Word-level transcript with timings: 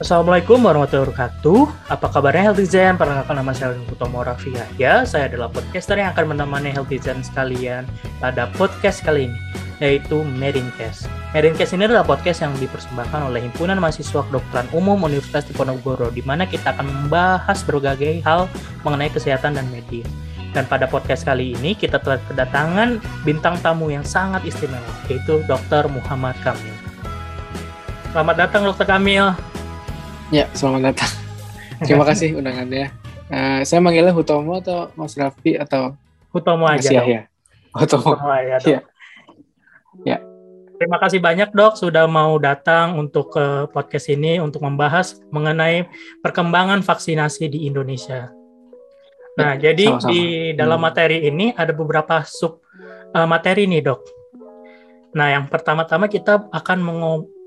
Assalamualaikum 0.00 0.64
warahmatullahi 0.64 1.12
wabarakatuh. 1.12 1.92
Apa 1.92 2.08
kabarnya 2.08 2.48
Healthy 2.48 2.72
Zen? 2.72 2.96
Perkenalkan 2.96 3.36
nama 3.36 3.52
saya 3.52 3.76
Utomo 3.84 4.24
Rafia. 4.24 4.64
Ya, 4.80 5.04
saya 5.04 5.28
adalah 5.28 5.52
podcaster 5.52 6.00
yang 6.00 6.16
akan 6.16 6.32
menemani 6.32 6.72
Healthy 6.72 7.04
Zen 7.04 7.20
sekalian 7.20 7.84
pada 8.16 8.48
podcast 8.56 9.04
kali 9.04 9.28
ini, 9.28 9.36
yaitu 9.76 10.24
Medincast. 10.24 11.04
Medincast 11.36 11.76
ini 11.76 11.84
adalah 11.84 12.00
podcast 12.08 12.40
yang 12.40 12.56
dipersembahkan 12.56 13.28
oleh 13.28 13.44
Himpunan 13.44 13.76
Mahasiswa 13.76 14.24
Kedokteran 14.24 14.72
Umum 14.72 14.96
Universitas 15.04 15.44
Diponegoro, 15.44 16.08
di 16.08 16.24
mana 16.24 16.48
kita 16.48 16.72
akan 16.72 16.88
membahas 16.88 17.60
berbagai 17.60 18.24
hal 18.24 18.48
mengenai 18.88 19.12
kesehatan 19.12 19.60
dan 19.60 19.68
medis. 19.68 20.08
Dan 20.56 20.64
pada 20.64 20.88
podcast 20.88 21.28
kali 21.28 21.52
ini 21.60 21.76
kita 21.76 22.00
telah 22.00 22.16
kedatangan 22.24 23.04
bintang 23.28 23.60
tamu 23.60 23.92
yang 23.92 24.08
sangat 24.08 24.48
istimewa, 24.48 24.96
yaitu 25.12 25.44
Dr. 25.44 25.92
Muhammad 25.92 26.40
Kamil. 26.40 26.72
Selamat 28.16 28.48
datang 28.48 28.64
Dr. 28.64 28.88
Kamil. 28.88 29.49
Ya, 30.30 30.46
selamat 30.54 30.94
datang. 30.94 31.10
Terima 31.90 32.06
kasih 32.06 32.38
undangannya. 32.38 32.94
Uh, 33.26 33.66
saya 33.66 33.82
manggilnya 33.82 34.14
Hutomo 34.14 34.62
atau 34.62 34.86
Mas 34.94 35.18
Raffi 35.18 35.58
atau 35.58 35.98
Hutomo 36.30 36.70
aja. 36.70 37.02
ya. 37.02 37.26
Hutomo. 37.74 38.14
Hutomo 38.14 38.30
aja, 38.30 38.62
dok. 38.62 38.70
Ya. 38.70 38.80
ya. 40.06 40.18
Terima 40.78 41.02
kasih 41.02 41.18
banyak 41.18 41.50
dok 41.50 41.74
sudah 41.74 42.06
mau 42.06 42.38
datang 42.38 42.94
untuk 42.94 43.34
ke 43.34 43.66
podcast 43.74 44.06
ini 44.06 44.38
untuk 44.38 44.62
membahas 44.62 45.18
mengenai 45.34 45.90
perkembangan 46.22 46.86
vaksinasi 46.86 47.50
di 47.50 47.66
Indonesia. 47.66 48.30
Nah, 49.34 49.58
ya, 49.58 49.74
jadi 49.74 49.98
sama-sama. 49.98 50.10
di 50.14 50.20
dalam 50.54 50.78
hmm. 50.78 50.86
materi 50.86 51.18
ini 51.26 51.46
ada 51.58 51.74
beberapa 51.74 52.22
sub 52.22 52.62
uh, 53.18 53.26
materi 53.26 53.66
nih 53.66 53.82
dok. 53.82 54.06
Nah, 55.10 55.26
yang 55.34 55.50
pertama-tama 55.50 56.06
kita 56.06 56.46
akan 56.54 56.78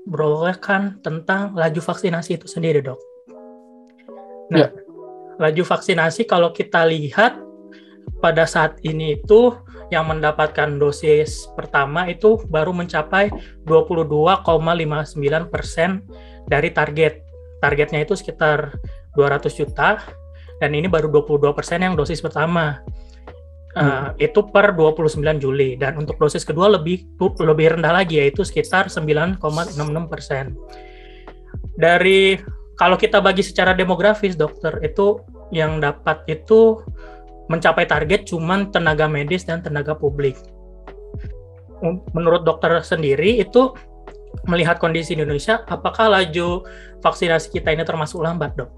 ngobrolkan 0.04 1.00
tentang 1.00 1.56
laju 1.56 1.80
vaksinasi 1.80 2.36
itu 2.36 2.46
sendiri, 2.46 2.84
dok. 2.84 3.00
Nah, 4.52 4.68
ya. 4.68 4.68
laju 5.40 5.62
vaksinasi 5.64 6.28
kalau 6.28 6.52
kita 6.52 6.84
lihat 6.84 7.40
pada 8.20 8.44
saat 8.44 8.76
ini 8.84 9.16
itu 9.16 9.56
yang 9.88 10.08
mendapatkan 10.08 10.76
dosis 10.76 11.48
pertama 11.56 12.08
itu 12.08 12.40
baru 12.52 12.76
mencapai 12.76 13.32
22,59 13.64 15.48
persen 15.48 16.04
dari 16.48 16.68
target. 16.72 17.24
Targetnya 17.64 18.04
itu 18.04 18.12
sekitar 18.12 18.76
200 19.16 19.48
juta 19.56 20.04
dan 20.60 20.70
ini 20.76 20.84
baru 20.84 21.08
22 21.08 21.56
persen 21.56 21.80
yang 21.80 21.96
dosis 21.96 22.20
pertama. 22.20 22.84
Uh, 23.74 24.14
itu 24.22 24.38
per 24.54 24.70
29 24.70 25.18
Juli 25.42 25.74
dan 25.74 25.98
untuk 25.98 26.14
dosis 26.14 26.46
kedua 26.46 26.70
lebih 26.70 27.10
lebih 27.42 27.74
rendah 27.74 27.90
lagi 27.90 28.22
yaitu 28.22 28.46
sekitar 28.46 28.86
9,66 28.86 29.42
persen. 30.06 30.54
Dari 31.74 32.38
kalau 32.78 32.94
kita 32.94 33.18
bagi 33.18 33.42
secara 33.42 33.74
demografis 33.74 34.38
dokter 34.38 34.78
itu 34.86 35.18
yang 35.50 35.82
dapat 35.82 36.22
itu 36.30 36.86
mencapai 37.50 37.84
target 37.84 38.30
cuman 38.30 38.70
tenaga 38.70 39.10
medis 39.10 39.42
dan 39.42 39.58
tenaga 39.58 39.98
publik. 39.98 40.38
Menurut 42.14 42.46
dokter 42.46 42.78
sendiri 42.80 43.42
itu 43.42 43.74
melihat 44.48 44.80
kondisi 44.82 45.14
Indonesia, 45.14 45.62
apakah 45.68 46.10
laju 46.10 46.64
vaksinasi 47.04 47.52
kita 47.52 47.70
ini 47.70 47.84
termasuk 47.86 48.24
lambat 48.24 48.56
dok? 48.58 48.70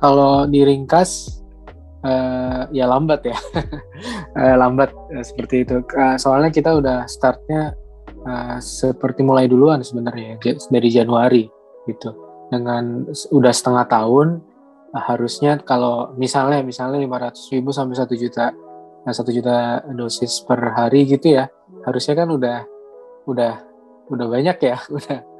Kalau 0.00 0.48
diringkas 0.48 1.40
uh, 2.04 2.68
ya 2.70 2.84
lambat 2.86 3.24
ya. 3.26 3.38
Uh, 4.36 4.56
lambat 4.62 4.92
uh, 4.92 5.24
seperti 5.24 5.64
itu. 5.64 5.80
Uh, 5.96 6.16
soalnya 6.20 6.52
kita 6.52 6.76
udah 6.76 7.08
startnya 7.08 7.74
uh, 8.28 8.60
seperti 8.60 9.24
mulai 9.24 9.48
duluan 9.48 9.80
sebenarnya 9.80 10.38
dari 10.44 10.88
Januari 10.92 11.44
gitu. 11.88 12.12
Dengan 12.52 13.08
udah 13.32 13.52
setengah 13.52 13.88
tahun 13.88 14.38
uh, 14.92 15.02
harusnya 15.08 15.58
kalau 15.64 16.12
misalnya 16.20 16.60
misalnya 16.60 17.00
500 17.02 17.52
ribu 17.56 17.72
sampai 17.72 17.96
satu 17.96 18.14
juta 18.14 18.52
satu 19.04 19.28
juta 19.28 19.84
dosis 19.92 20.40
per 20.48 20.72
hari 20.72 21.04
gitu 21.04 21.36
ya 21.36 21.44
harusnya 21.84 22.24
kan 22.24 22.28
udah 22.32 22.64
udah 23.28 23.60
udah 24.08 24.26
banyak 24.28 24.56
ya 24.64 24.80
udah 24.96 25.33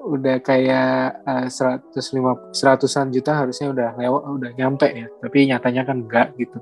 udah 0.00 0.40
kayak 0.40 1.20
uh, 1.28 1.46
150 1.46 2.56
seratusan 2.56 3.12
juta 3.12 3.36
harusnya 3.36 3.68
udah 3.70 3.88
lewat 4.00 4.22
udah 4.24 4.50
nyampe 4.56 4.88
ya. 4.88 5.06
Tapi 5.20 5.38
nyatanya 5.52 5.82
kan 5.84 5.96
enggak 6.04 6.28
gitu. 6.40 6.58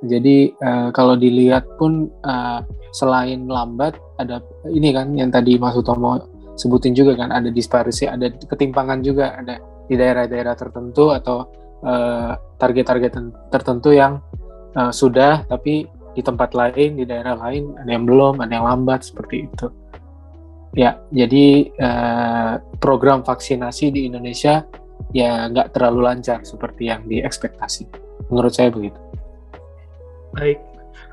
Jadi 0.00 0.56
uh, 0.64 0.88
kalau 0.90 1.14
dilihat 1.14 1.68
pun 1.76 2.08
uh, 2.24 2.64
selain 2.90 3.46
lambat 3.46 3.94
ada 4.18 4.42
ini 4.72 4.90
kan 4.90 5.14
yang 5.14 5.30
tadi 5.30 5.60
Mas 5.60 5.76
Utomo 5.76 6.18
sebutin 6.58 6.92
juga 6.96 7.14
kan 7.14 7.30
ada 7.30 7.48
disparisi 7.52 8.08
ada 8.08 8.28
ketimpangan 8.32 9.00
juga 9.04 9.38
ada 9.38 9.62
di 9.86 9.94
daerah-daerah 9.94 10.54
tertentu 10.58 11.14
atau 11.14 11.46
target-target 12.60 13.12
uh, 13.16 13.32
tertentu 13.48 13.96
yang 13.96 14.20
uh, 14.76 14.92
sudah 14.92 15.46
tapi 15.48 15.88
di 16.10 16.22
tempat 16.22 16.52
lain 16.52 16.98
di 16.98 17.04
daerah 17.06 17.38
lain 17.38 17.72
ada 17.78 17.90
yang 17.90 18.04
belum 18.04 18.42
ada 18.42 18.52
yang 18.52 18.66
lambat 18.66 19.06
seperti 19.06 19.46
itu 19.46 19.66
Ya, 20.70 21.02
jadi 21.10 21.66
eh, 21.66 22.52
program 22.78 23.26
vaksinasi 23.26 23.90
di 23.90 24.06
Indonesia 24.06 24.62
ya 25.10 25.50
nggak 25.50 25.74
terlalu 25.74 26.06
lancar 26.06 26.46
seperti 26.46 26.90
yang 26.90 27.02
diekspektasi. 27.10 27.90
Menurut 28.30 28.54
saya 28.54 28.70
begitu. 28.70 28.98
Baik, 30.30 30.62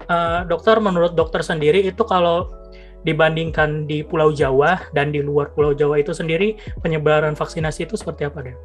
uh, 0.06 0.45
dokter, 0.45 0.78
menurut 0.78 1.18
dokter 1.18 1.41
sendiri 1.41 1.81
itu 1.81 2.06
kalau 2.06 2.53
dibandingkan 3.01 3.90
di 3.90 4.06
Pulau 4.06 4.29
Jawa 4.29 4.78
dan 4.94 5.09
di 5.09 5.25
luar 5.25 5.50
Pulau 5.57 5.74
Jawa 5.74 5.97
itu 5.97 6.13
sendiri 6.13 6.59
penyebaran 6.85 7.34
vaksinasi 7.34 7.89
itu 7.89 7.97
seperti 7.97 8.29
apa 8.29 8.45
deh? 8.45 8.56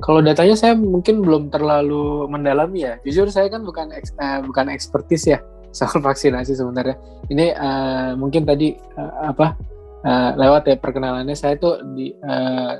Kalau 0.00 0.24
datanya 0.24 0.56
saya 0.56 0.72
mungkin 0.72 1.20
belum 1.20 1.52
terlalu 1.52 2.24
mendalami 2.32 2.88
ya. 2.88 2.96
Jujur 3.04 3.28
saya 3.28 3.52
kan 3.52 3.60
bukan 3.60 3.92
uh, 3.92 4.40
bukan 4.40 4.72
ekspertis 4.72 5.28
ya 5.28 5.44
soal 5.70 6.02
vaksinasi 6.06 6.54
sebenarnya. 6.54 6.96
Ini 7.30 7.46
uh, 7.54 8.10
mungkin 8.18 8.46
tadi 8.46 8.74
uh, 8.74 9.30
apa 9.30 9.56
uh, 10.04 10.30
lewat 10.36 10.70
ya 10.70 10.76
perkenalannya 10.78 11.34
saya 11.34 11.56
tuh 11.56 11.82
di 11.94 12.14
uh, 12.14 12.74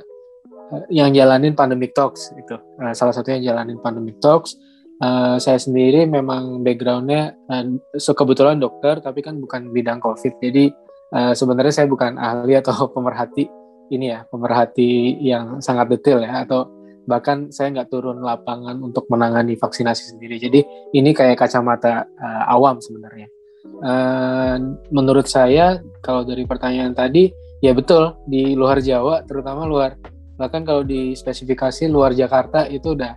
yang 0.87 1.11
jalanin 1.11 1.51
pandemic 1.51 1.91
talks 1.91 2.31
itu 2.39 2.55
uh, 2.55 2.93
salah 2.95 3.11
satunya 3.11 3.51
jalanin 3.51 3.79
pandemic 3.79 4.19
talks. 4.23 4.55
Uh, 5.01 5.41
saya 5.41 5.57
sendiri 5.57 6.05
memang 6.05 6.61
backgroundnya 6.61 7.33
uh, 7.49 7.65
so 7.97 8.13
kebetulan 8.13 8.61
dokter 8.61 9.01
tapi 9.01 9.25
kan 9.25 9.41
bukan 9.41 9.73
bidang 9.73 9.97
covid 9.97 10.37
jadi 10.37 10.69
uh, 11.09 11.33
sebenarnya 11.33 11.73
saya 11.73 11.87
bukan 11.89 12.21
ahli 12.21 12.53
atau 12.53 12.85
pemerhati 12.95 13.49
ini 13.91 14.13
ya 14.13 14.23
pemerhati 14.29 15.17
yang 15.19 15.57
sangat 15.57 15.89
detail 15.91 16.21
ya 16.21 16.45
atau 16.47 16.69
bahkan 17.11 17.51
saya 17.51 17.75
nggak 17.75 17.91
turun 17.91 18.23
lapangan 18.23 18.79
untuk 18.79 19.03
menangani 19.11 19.59
vaksinasi 19.59 20.15
sendiri. 20.15 20.39
Jadi 20.39 20.63
ini 20.95 21.11
kayak 21.11 21.35
kacamata 21.35 22.07
uh, 22.07 22.43
awam 22.47 22.79
sebenarnya. 22.79 23.27
Uh, 23.83 24.79
menurut 24.95 25.27
saya 25.27 25.83
kalau 25.99 26.23
dari 26.23 26.47
pertanyaan 26.47 26.95
tadi 26.95 27.29
ya 27.61 27.75
betul 27.75 28.17
di 28.25 28.57
luar 28.57 28.81
Jawa 28.81 29.21
terutama 29.29 29.69
luar 29.69 29.93
bahkan 30.41 30.65
kalau 30.65 30.81
di 30.81 31.13
spesifikasi 31.13 31.85
luar 31.85 32.17
Jakarta 32.17 32.65
itu 32.65 32.97
udah 32.97 33.13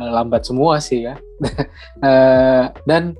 uh, 0.00 0.10
lambat 0.16 0.48
semua 0.48 0.80
sih 0.80 1.04
ya. 1.04 1.20
uh, 2.00 2.72
dan 2.88 3.12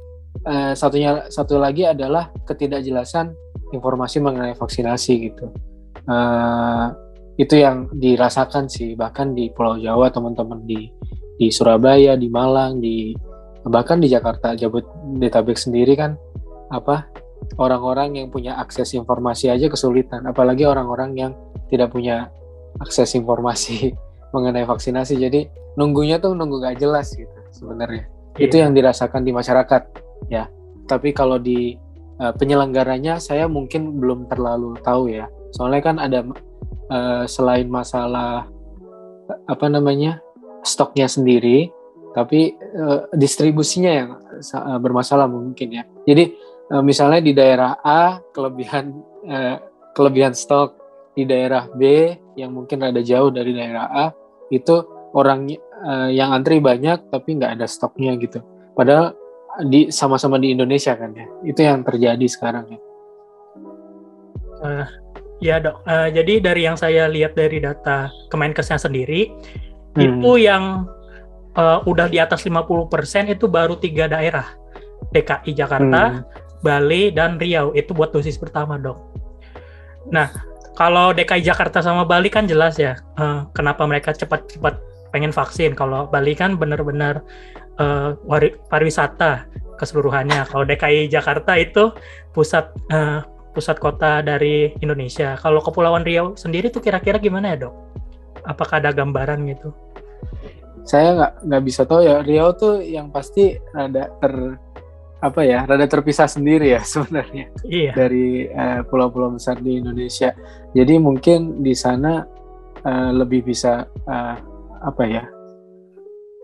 uh, 0.48 0.72
satunya 0.72 1.28
satu 1.28 1.60
lagi 1.60 1.84
adalah 1.84 2.32
ketidakjelasan 2.48 3.36
informasi 3.76 4.24
mengenai 4.24 4.56
vaksinasi 4.56 5.12
gitu. 5.28 5.52
Uh, 6.08 6.88
itu 7.40 7.54
yang 7.56 7.88
dirasakan 7.96 8.68
sih 8.68 8.92
bahkan 8.92 9.32
di 9.32 9.48
Pulau 9.52 9.80
Jawa 9.80 10.12
teman-teman 10.12 10.62
di 10.68 10.92
di 11.40 11.48
Surabaya 11.48 12.14
di 12.14 12.28
Malang 12.28 12.78
di 12.78 13.16
bahkan 13.64 14.02
di 14.02 14.10
Jakarta 14.10 14.52
Jabodetabek 14.52 15.56
sendiri 15.56 15.96
kan 15.96 16.18
apa 16.68 17.08
orang-orang 17.58 18.16
yang 18.16 18.26
punya 18.30 18.56
akses 18.58 18.94
informasi 18.94 19.50
aja 19.50 19.66
kesulitan. 19.68 20.24
Apalagi 20.28 20.64
orang-orang 20.64 21.10
yang 21.18 21.32
tidak 21.68 21.92
punya 21.92 22.30
akses 22.80 23.12
informasi 23.18 23.92
mengenai 24.34 24.64
vaksinasi. 24.64 25.18
Jadi 25.18 25.48
nunggunya 25.76 26.20
tuh 26.22 26.36
nunggu 26.36 26.62
gak 26.62 26.78
jelas 26.80 27.12
gitu 27.12 27.38
sebenarnya. 27.52 28.08
Iya. 28.32 28.48
itu 28.48 28.56
yang 28.64 28.72
dirasakan 28.72 29.28
di 29.28 29.32
masyarakat 29.36 29.82
ya. 30.32 30.48
Tapi 30.88 31.12
kalau 31.12 31.36
di 31.36 31.76
uh, 32.16 32.32
penyelenggaranya 32.32 33.20
saya 33.20 33.44
mungkin 33.44 34.00
belum 34.00 34.24
terlalu 34.32 34.72
tahu 34.80 35.12
ya. 35.12 35.28
Soalnya 35.52 35.82
kan 35.84 35.96
ada 36.00 36.24
uh, 36.92 37.24
selain 37.24 37.72
masalah 37.72 38.44
apa 39.48 39.66
namanya 39.72 40.20
stoknya 40.60 41.08
sendiri, 41.08 41.72
tapi 42.12 42.52
uh, 42.76 43.08
distribusinya 43.16 43.92
yang 43.92 44.10
uh, 44.36 44.76
bermasalah 44.76 45.24
mungkin 45.24 45.80
ya. 45.80 45.84
Jadi 46.04 46.36
uh, 46.68 46.84
misalnya 46.84 47.24
di 47.24 47.32
daerah 47.32 47.80
A 47.80 48.20
kelebihan 48.36 48.92
uh, 49.24 49.56
kelebihan 49.96 50.36
stok, 50.36 50.76
di 51.16 51.24
daerah 51.28 51.68
B 51.72 52.12
yang 52.36 52.52
mungkin 52.56 52.80
ada 52.84 53.00
jauh 53.04 53.28
dari 53.28 53.52
daerah 53.52 53.88
A 53.88 54.06
itu 54.52 54.80
orang 55.12 55.48
uh, 55.84 56.08
yang 56.08 56.32
antri 56.32 56.60
banyak 56.60 57.08
tapi 57.08 57.36
nggak 57.36 57.60
ada 57.60 57.66
stoknya 57.68 58.16
gitu. 58.20 58.40
Padahal 58.72 59.16
di 59.68 59.92
sama-sama 59.92 60.40
di 60.40 60.56
Indonesia 60.56 60.96
kan 60.96 61.12
ya. 61.12 61.28
Itu 61.44 61.60
yang 61.60 61.84
terjadi 61.84 62.24
sekarang 62.24 62.72
ya. 62.72 62.80
Uh, 64.62 64.86
Ya 65.42 65.58
dok, 65.58 65.82
uh, 65.90 66.06
jadi 66.06 66.38
dari 66.38 66.62
yang 66.70 66.78
saya 66.78 67.10
lihat 67.10 67.34
dari 67.34 67.58
data 67.58 68.06
Kemenkesnya 68.30 68.78
sendiri, 68.78 69.26
hmm. 69.98 69.98
itu 69.98 70.30
yang 70.38 70.86
uh, 71.58 71.82
udah 71.82 72.06
di 72.06 72.22
atas 72.22 72.46
50% 72.46 72.62
itu 73.26 73.50
baru 73.50 73.74
tiga 73.74 74.06
daerah, 74.06 74.54
DKI 75.10 75.50
Jakarta, 75.58 76.02
hmm. 76.22 76.62
Bali, 76.62 77.10
dan 77.10 77.42
Riau. 77.42 77.74
Itu 77.74 77.90
buat 77.90 78.14
dosis 78.14 78.38
pertama 78.38 78.78
dok. 78.78 79.02
Nah, 80.14 80.30
kalau 80.78 81.10
DKI 81.10 81.42
Jakarta 81.42 81.82
sama 81.82 82.06
Bali 82.06 82.30
kan 82.30 82.46
jelas 82.46 82.78
ya, 82.78 82.94
uh, 83.18 83.50
kenapa 83.50 83.82
mereka 83.82 84.14
cepat-cepat 84.14 84.78
pengen 85.10 85.34
vaksin. 85.34 85.74
Kalau 85.74 86.06
Bali 86.06 86.38
kan 86.38 86.54
benar-benar 86.54 87.20
uh, 87.82 88.14
pariwisata 88.70 89.50
keseluruhannya. 89.76 90.46
Kalau 90.48 90.64
DKI 90.64 91.10
Jakarta 91.10 91.58
itu 91.58 91.90
pusat 92.30 92.70
uh, 92.94 93.26
pusat 93.52 93.76
kota 93.78 94.24
dari 94.24 94.72
Indonesia. 94.80 95.36
Kalau 95.38 95.60
Kepulauan 95.60 96.02
Riau 96.02 96.34
sendiri 96.34 96.72
tuh 96.72 96.80
kira-kira 96.80 97.20
gimana 97.20 97.52
ya 97.54 97.68
dok? 97.68 97.74
Apakah 98.48 98.82
ada 98.82 98.90
gambaran 98.90 99.44
gitu? 99.46 99.70
Saya 100.82 101.14
nggak 101.14 101.32
nggak 101.46 101.62
bisa 101.62 101.82
tahu 101.86 102.02
ya. 102.02 102.24
Riau 102.24 102.56
tuh 102.56 102.82
yang 102.82 103.12
pasti 103.12 103.54
rada 103.70 104.10
ter 104.18 104.58
apa 105.22 105.40
ya, 105.46 105.62
rada 105.62 105.86
terpisah 105.86 106.26
sendiri 106.26 106.74
ya 106.74 106.82
sebenarnya 106.92 107.46
iya. 107.62 107.94
dari 107.94 108.50
pulau 108.50 108.58
eh, 108.58 108.80
pulau-pulau 108.90 109.28
besar 109.38 109.60
di 109.62 109.78
Indonesia. 109.78 110.34
Jadi 110.74 110.98
mungkin 110.98 111.62
di 111.62 111.76
sana 111.76 112.26
uh, 112.82 113.10
lebih 113.14 113.46
bisa 113.46 113.86
uh, 114.08 114.36
apa 114.82 115.04
ya? 115.06 115.24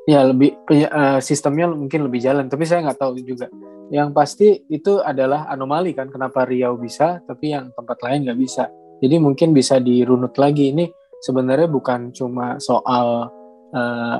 Ya 0.06 0.24
lebih 0.24 0.54
uh, 0.70 1.18
sistemnya 1.18 1.66
mungkin 1.68 2.06
lebih 2.06 2.22
jalan. 2.22 2.46
Tapi 2.46 2.62
saya 2.68 2.86
nggak 2.86 3.00
tahu 3.02 3.18
juga 3.24 3.50
yang 3.88 4.12
pasti 4.12 4.68
itu 4.68 5.00
adalah 5.00 5.48
anomali 5.48 5.96
kan 5.96 6.12
kenapa 6.12 6.44
Riau 6.44 6.76
bisa 6.76 7.24
tapi 7.24 7.56
yang 7.56 7.72
tempat 7.72 7.98
lain 8.04 8.28
nggak 8.28 8.38
bisa. 8.38 8.64
Jadi 8.98 9.16
mungkin 9.22 9.54
bisa 9.54 9.78
dirunut 9.78 10.34
lagi. 10.36 10.74
Ini 10.74 10.84
sebenarnya 11.22 11.70
bukan 11.70 12.12
cuma 12.12 12.58
soal 12.60 13.30
uh, 13.72 14.18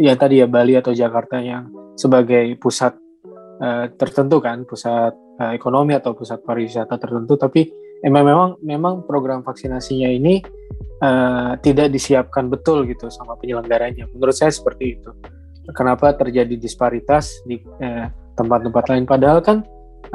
ya 0.00 0.14
tadi 0.16 0.40
ya 0.40 0.48
Bali 0.48 0.78
atau 0.78 0.96
Jakarta 0.96 1.36
yang 1.42 1.68
sebagai 1.98 2.56
pusat 2.56 2.96
uh, 3.60 3.92
tertentu 3.94 4.40
kan 4.40 4.64
pusat 4.64 5.12
uh, 5.12 5.52
ekonomi 5.52 5.92
atau 5.92 6.16
pusat 6.16 6.40
pariwisata 6.40 6.96
tertentu 6.96 7.36
tapi 7.36 7.68
emang 8.00 8.24
memang 8.24 8.50
memang 8.64 8.94
program 9.04 9.44
vaksinasinya 9.44 10.08
ini 10.08 10.40
uh, 11.04 11.60
tidak 11.60 11.92
disiapkan 11.92 12.48
betul 12.48 12.88
gitu 12.88 13.12
sama 13.12 13.36
penyelenggaranya. 13.36 14.08
Menurut 14.16 14.36
saya 14.36 14.52
seperti 14.52 14.96
itu. 14.96 15.12
Kenapa 15.70 16.16
terjadi 16.16 16.56
disparitas 16.56 17.44
di 17.46 17.60
uh, 17.60 18.08
tempat-tempat 18.40 18.84
lain. 18.88 19.04
Padahal 19.04 19.44
kan 19.44 19.60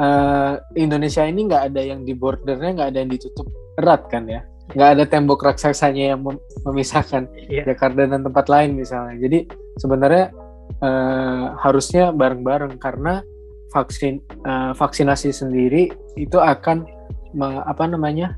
uh, 0.02 0.58
Indonesia 0.74 1.22
ini 1.22 1.46
nggak 1.46 1.70
ada 1.70 1.82
yang 1.86 2.02
di 2.02 2.12
bordernya 2.18 2.74
nggak 2.74 2.88
ada 2.90 2.98
yang 2.98 3.10
ditutup 3.14 3.46
erat 3.78 4.02
kan 4.10 4.26
ya, 4.26 4.42
nggak 4.74 4.90
ada 4.98 5.04
tembok 5.06 5.46
raksasanya 5.46 6.16
yang 6.16 6.20
mem 6.26 6.36
memisahkan 6.66 7.30
yeah. 7.46 7.62
Jakarta 7.62 8.10
dan 8.10 8.26
tempat 8.26 8.50
lain 8.50 8.74
misalnya. 8.74 9.14
Jadi 9.22 9.46
sebenarnya 9.78 10.34
uh, 10.82 11.54
harusnya 11.62 12.10
bareng-bareng 12.10 12.82
karena 12.82 13.22
vaksin 13.70 14.18
uh, 14.42 14.74
vaksinasi 14.74 15.30
sendiri 15.30 15.92
itu 16.18 16.38
akan 16.40 16.88
me, 17.36 17.62
apa 17.62 17.84
namanya 17.86 18.34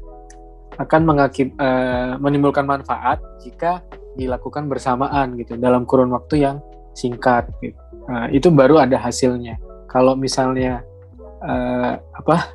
akan 0.78 1.02
mengakib 1.06 1.54
uh, 1.58 2.18
menimbulkan 2.22 2.66
manfaat 2.66 3.18
jika 3.42 3.82
dilakukan 4.18 4.66
bersamaan 4.66 5.38
gitu 5.38 5.54
dalam 5.58 5.86
kurun 5.86 6.10
waktu 6.10 6.42
yang 6.42 6.56
singkat 6.94 7.46
gitu. 7.62 7.78
Nah, 8.10 8.26
itu 8.34 8.50
baru 8.50 8.82
ada 8.82 8.98
hasilnya 8.98 9.60
kalau 9.88 10.14
misalnya 10.14 10.84
uh, 11.42 11.96
apa 12.14 12.54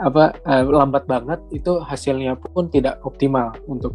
apa 0.00 0.24
uh, 0.48 0.64
lambat 0.64 1.04
banget 1.04 1.40
itu 1.52 1.82
hasilnya 1.84 2.38
pun 2.40 2.72
tidak 2.72 3.02
optimal 3.04 3.52
untuk 3.68 3.92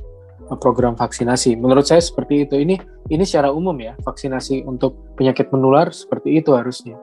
program 0.62 0.94
vaksinasi. 0.94 1.58
Menurut 1.58 1.90
saya 1.90 1.98
seperti 1.98 2.46
itu. 2.46 2.62
Ini 2.62 2.78
ini 3.10 3.24
secara 3.26 3.50
umum 3.50 3.74
ya 3.82 3.98
vaksinasi 4.06 4.62
untuk 4.70 5.18
penyakit 5.18 5.50
menular 5.50 5.90
seperti 5.90 6.38
itu 6.38 6.54
harusnya. 6.54 7.02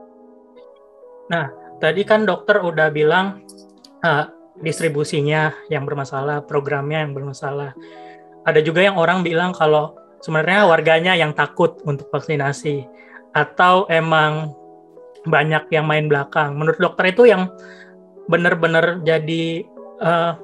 Nah, 1.27 1.51
tadi 1.83 2.07
kan 2.07 2.23
dokter 2.23 2.63
udah 2.63 2.95
bilang 2.95 3.43
uh, 4.07 4.31
distribusinya 4.63 5.51
yang 5.67 5.83
bermasalah, 5.83 6.47
programnya 6.47 7.03
yang 7.03 7.17
bermasalah. 7.19 7.75
Ada 8.47 8.63
juga 8.63 8.87
yang 8.87 8.95
orang 8.95 9.27
bilang 9.27 9.51
kalau 9.51 9.99
sebenarnya 10.23 10.71
warganya 10.71 11.13
yang 11.19 11.35
takut 11.35 11.83
untuk 11.83 12.07
vaksinasi 12.15 12.87
atau 13.35 13.91
emang 13.91 14.55
banyak 15.27 15.71
yang 15.71 15.87
main 15.87 16.11
belakang. 16.11 16.59
Menurut 16.59 16.79
dokter 16.83 17.15
itu 17.15 17.29
yang 17.31 17.51
benar-benar 18.27 19.03
jadi 19.03 19.67
uh, 20.03 20.39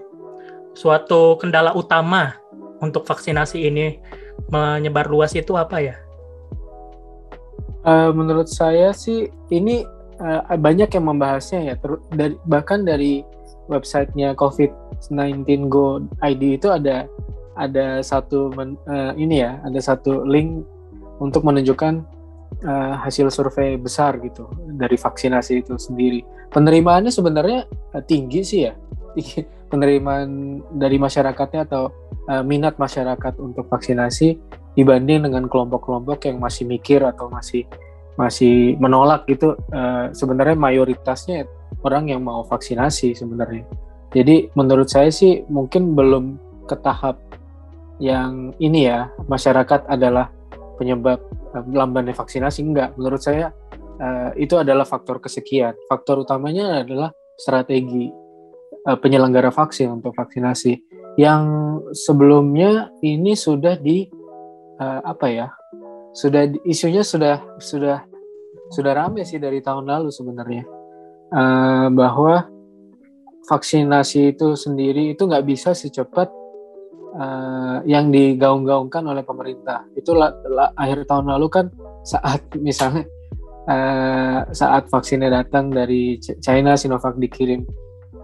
suatu 0.75 1.39
kendala 1.39 1.75
utama 1.75 2.39
untuk 2.79 3.03
vaksinasi 3.07 3.67
ini 3.67 3.99
menyebar 4.51 5.11
luas 5.11 5.35
itu 5.35 5.59
apa 5.59 5.83
ya? 5.83 5.97
Uh, 7.87 8.11
menurut 8.15 8.51
saya 8.51 8.91
sih 8.95 9.31
ini 9.51 9.87
uh, 10.23 10.43
banyak 10.59 10.91
yang 10.95 11.07
membahasnya 11.07 11.61
ya, 11.73 11.75
ter 11.79 11.99
dari, 12.15 12.35
bahkan 12.47 12.83
dari 12.83 13.23
websitenya 13.71 14.35
COVID-19 14.39 15.71
Go 15.71 16.03
ID 16.23 16.59
itu 16.59 16.69
ada 16.71 17.07
ada 17.59 18.03
satu 18.03 18.55
uh, 18.55 19.13
ini 19.19 19.43
ya, 19.43 19.59
ada 19.67 19.79
satu 19.83 20.23
link 20.27 20.63
untuk 21.19 21.43
menunjukkan 21.43 22.07
uh, 22.65 22.95
hasil 23.03 23.31
survei 23.31 23.79
besar 23.79 24.19
gitu 24.21 24.49
dari 24.77 24.97
vaksinasi 24.99 25.63
itu 25.65 25.75
sendiri. 25.77 26.25
Penerimaannya 26.53 27.13
sebenarnya 27.13 27.69
uh, 27.95 28.03
tinggi 28.05 28.41
sih 28.45 28.61
ya, 28.69 28.75
penerimaan 29.73 30.61
dari 30.75 30.97
masyarakatnya 30.97 31.69
atau 31.69 31.93
uh, 32.29 32.43
minat 32.43 32.77
masyarakat 32.81 33.37
untuk 33.41 33.69
vaksinasi 33.69 34.39
dibanding 34.75 35.27
dengan 35.27 35.51
kelompok-kelompok 35.51 36.29
yang 36.31 36.39
masih 36.39 36.65
mikir 36.65 37.03
atau 37.03 37.27
masih 37.29 37.67
masih 38.19 38.75
menolak 38.83 39.27
gitu. 39.31 39.55
Uh, 39.71 40.11
sebenarnya 40.11 40.59
mayoritasnya 40.59 41.47
orang 41.87 42.11
yang 42.11 42.25
mau 42.25 42.43
vaksinasi 42.43 43.15
sebenarnya. 43.15 43.67
Jadi 44.11 44.49
menurut 44.57 44.89
saya 44.89 45.13
sih 45.13 45.45
mungkin 45.53 45.93
belum 45.93 46.41
ke 46.65 46.77
tahap 46.81 47.21
yang 47.99 48.55
ini 48.63 48.89
ya 48.89 49.11
masyarakat 49.27 49.85
adalah 49.91 50.31
penyebab 50.79 51.19
lambannya 51.67 52.15
vaksinasi? 52.15 52.63
Enggak. 52.65 52.95
Menurut 52.99 53.23
saya 53.23 53.55
uh, 53.99 54.31
itu 54.39 54.55
adalah 54.59 54.87
faktor 54.87 55.19
kesekian. 55.23 55.75
Faktor 55.91 56.23
utamanya 56.23 56.83
adalah 56.83 57.11
strategi 57.39 58.11
uh, 58.87 58.99
penyelenggara 58.99 59.51
vaksin 59.51 59.91
untuk 59.99 60.15
vaksinasi. 60.15 60.79
Yang 61.19 61.45
sebelumnya 61.95 62.95
ini 63.03 63.35
sudah 63.35 63.75
di 63.79 64.07
uh, 64.79 65.01
apa 65.03 65.27
ya 65.27 65.49
sudah 66.15 66.51
isunya 66.63 67.03
sudah 67.03 67.43
sudah 67.59 68.07
sudah 68.71 68.93
rame 68.95 69.27
sih 69.27 69.39
dari 69.43 69.59
tahun 69.63 69.87
lalu 69.87 70.11
sebenarnya. 70.15 70.65
Uh, 71.29 71.93
bahwa 71.93 72.49
vaksinasi 73.49 74.37
itu 74.37 74.57
sendiri 74.57 75.13
itu 75.13 75.25
nggak 75.29 75.45
bisa 75.45 75.77
secepat 75.77 76.29
uh, 77.15 77.79
yang 77.89 78.13
digaung-gaungkan 78.13 79.05
oleh 79.07 79.25
pemerintah. 79.25 79.87
Itu 79.97 80.13
la, 80.13 80.33
la, 80.49 80.73
akhir 80.77 81.09
tahun 81.09 81.33
lalu 81.33 81.47
kan 81.49 81.67
saat 82.05 82.45
misalnya 82.67 83.07
uh, 83.69 84.45
saat 84.51 84.89
vaksinnya 84.91 85.31
datang 85.33 85.71
dari 85.73 86.21
China 86.21 86.75
Sinovac 86.75 87.17
dikirim 87.17 87.65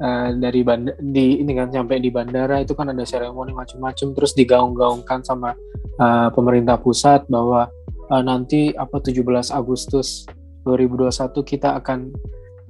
uh, 0.00 0.34
dari 0.36 0.60
bandar 0.66 0.96
di 1.00 1.40
ini 1.40 1.52
kan 1.54 1.70
sampai 1.70 2.00
di 2.00 2.10
bandara 2.10 2.60
itu 2.60 2.72
kan 2.72 2.90
ada 2.90 3.04
seremoni 3.06 3.52
macam-macam 3.52 4.08
terus 4.16 4.32
digaung-gaungkan 4.34 5.20
sama 5.22 5.52
uh, 6.00 6.28
pemerintah 6.32 6.80
pusat 6.80 7.24
bahwa 7.28 7.68
uh, 8.10 8.22
nanti 8.24 8.72
apa 8.74 8.98
17 8.98 9.22
Agustus 9.54 10.26
2021 10.64 11.12
kita 11.44 11.76
akan 11.76 12.10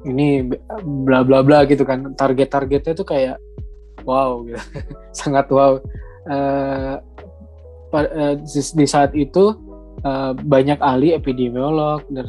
ini 0.05 0.53
bla 0.85 1.25
bla 1.25 1.41
bla 1.41 1.65
gitu 1.65 1.87
kan 1.87 2.13
target-targetnya 2.13 2.93
itu 2.93 3.05
kayak 3.07 3.37
wow 4.05 4.45
gitu. 4.47 4.61
sangat 5.19 5.47
wow 5.51 5.81
uh, 6.29 7.01
di 8.53 8.87
saat 8.87 9.15
itu 9.15 9.55
uh, 10.03 10.33
banyak 10.35 10.79
ahli 10.83 11.15
epidemiolog 11.15 12.03
dan 12.11 12.27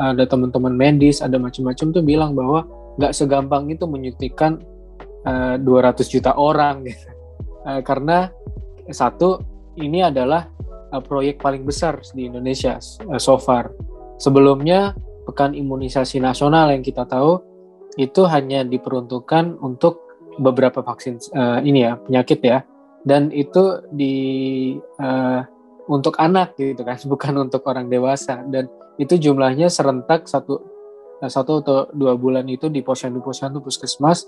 ada, 0.00 0.24
teman-teman 0.24 0.74
medis 0.74 1.20
ada 1.20 1.36
macam-macam 1.36 1.86
tuh 1.92 2.04
bilang 2.04 2.32
bahwa 2.32 2.64
nggak 2.96 3.12
segampang 3.12 3.68
itu 3.68 3.84
menyuntikkan 3.84 4.60
uh, 5.28 5.56
200 5.60 6.00
juta 6.08 6.32
orang 6.34 6.88
gitu. 6.88 7.06
uh, 7.68 7.80
karena 7.84 8.32
satu 8.88 9.42
ini 9.76 10.00
adalah 10.00 10.48
uh, 10.94 11.02
proyek 11.02 11.42
paling 11.42 11.68
besar 11.68 12.00
di 12.16 12.30
Indonesia 12.30 12.80
uh, 13.12 13.20
so 13.20 13.36
far 13.36 13.68
sebelumnya 14.16 14.96
pekan 15.28 15.52
imunisasi 15.52 16.22
nasional 16.22 16.72
yang 16.72 16.80
kita 16.80 17.04
tahu 17.04 17.42
itu 17.96 18.24
hanya 18.28 18.62
diperuntukkan 18.62 19.58
untuk 19.60 20.05
beberapa 20.36 20.84
vaksin 20.84 21.20
uh, 21.32 21.60
ini 21.64 21.86
ya 21.86 21.96
penyakit 22.00 22.40
ya 22.44 22.58
dan 23.06 23.30
itu 23.30 23.80
di 23.94 24.14
uh, 24.98 25.40
untuk 25.86 26.18
anak 26.18 26.58
gitu 26.58 26.82
kan 26.82 26.98
bukan 27.12 27.48
untuk 27.48 27.62
orang 27.68 27.86
dewasa 27.86 28.42
dan 28.50 28.66
itu 28.96 29.16
jumlahnya 29.20 29.68
serentak 29.68 30.26
satu 30.28 30.60
uh, 31.22 31.30
satu 31.30 31.62
atau 31.64 31.78
dua 31.92 32.16
bulan 32.16 32.44
itu 32.48 32.68
di 32.68 32.80
posyandu 32.80 33.20
posyandu 33.20 33.60
puskesmas 33.64 34.26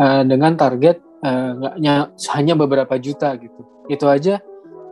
uh, 0.00 0.22
dengan 0.24 0.56
target 0.56 1.00
uh, 1.24 1.76
hanya 2.36 2.54
beberapa 2.56 2.96
juta 3.00 3.36
gitu. 3.36 3.60
Itu 3.90 4.06
aja 4.06 4.38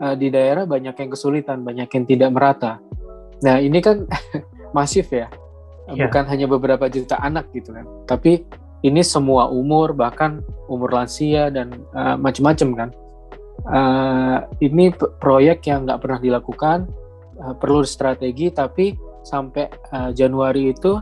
uh, 0.03 0.15
di 0.19 0.29
daerah 0.33 0.65
banyak 0.65 0.95
yang 0.97 1.11
kesulitan, 1.13 1.63
banyak 1.63 1.89
yang 1.89 2.05
tidak 2.09 2.31
merata. 2.33 2.73
Nah 3.45 3.63
ini 3.63 3.79
kan 3.79 4.05
masif 4.77 5.09
ya, 5.13 5.31
yeah. 5.89 6.09
bukan 6.09 6.25
hanya 6.29 6.47
beberapa 6.51 6.91
juta 6.91 7.17
anak 7.23 7.49
gitu 7.55 7.73
kan, 7.73 7.87
tapi 8.05 8.45
ini 8.87 9.03
semua 9.03 9.51
umur 9.51 9.91
bahkan 9.97 10.43
umur 10.71 10.95
lansia 10.95 11.51
dan 11.51 11.75
uh, 11.97 12.15
macam-macam 12.15 12.69
kan. 12.75 12.91
Uh, 13.67 14.39
ini 14.63 14.95
proyek 15.19 15.67
yang 15.67 15.83
nggak 15.83 15.99
pernah 15.99 16.21
dilakukan, 16.23 16.87
uh, 17.43 17.55
perlu 17.59 17.83
strategi 17.83 18.55
tapi 18.55 18.95
sampai 19.27 19.67
uh, 19.93 20.11
Januari 20.15 20.71
itu 20.71 20.95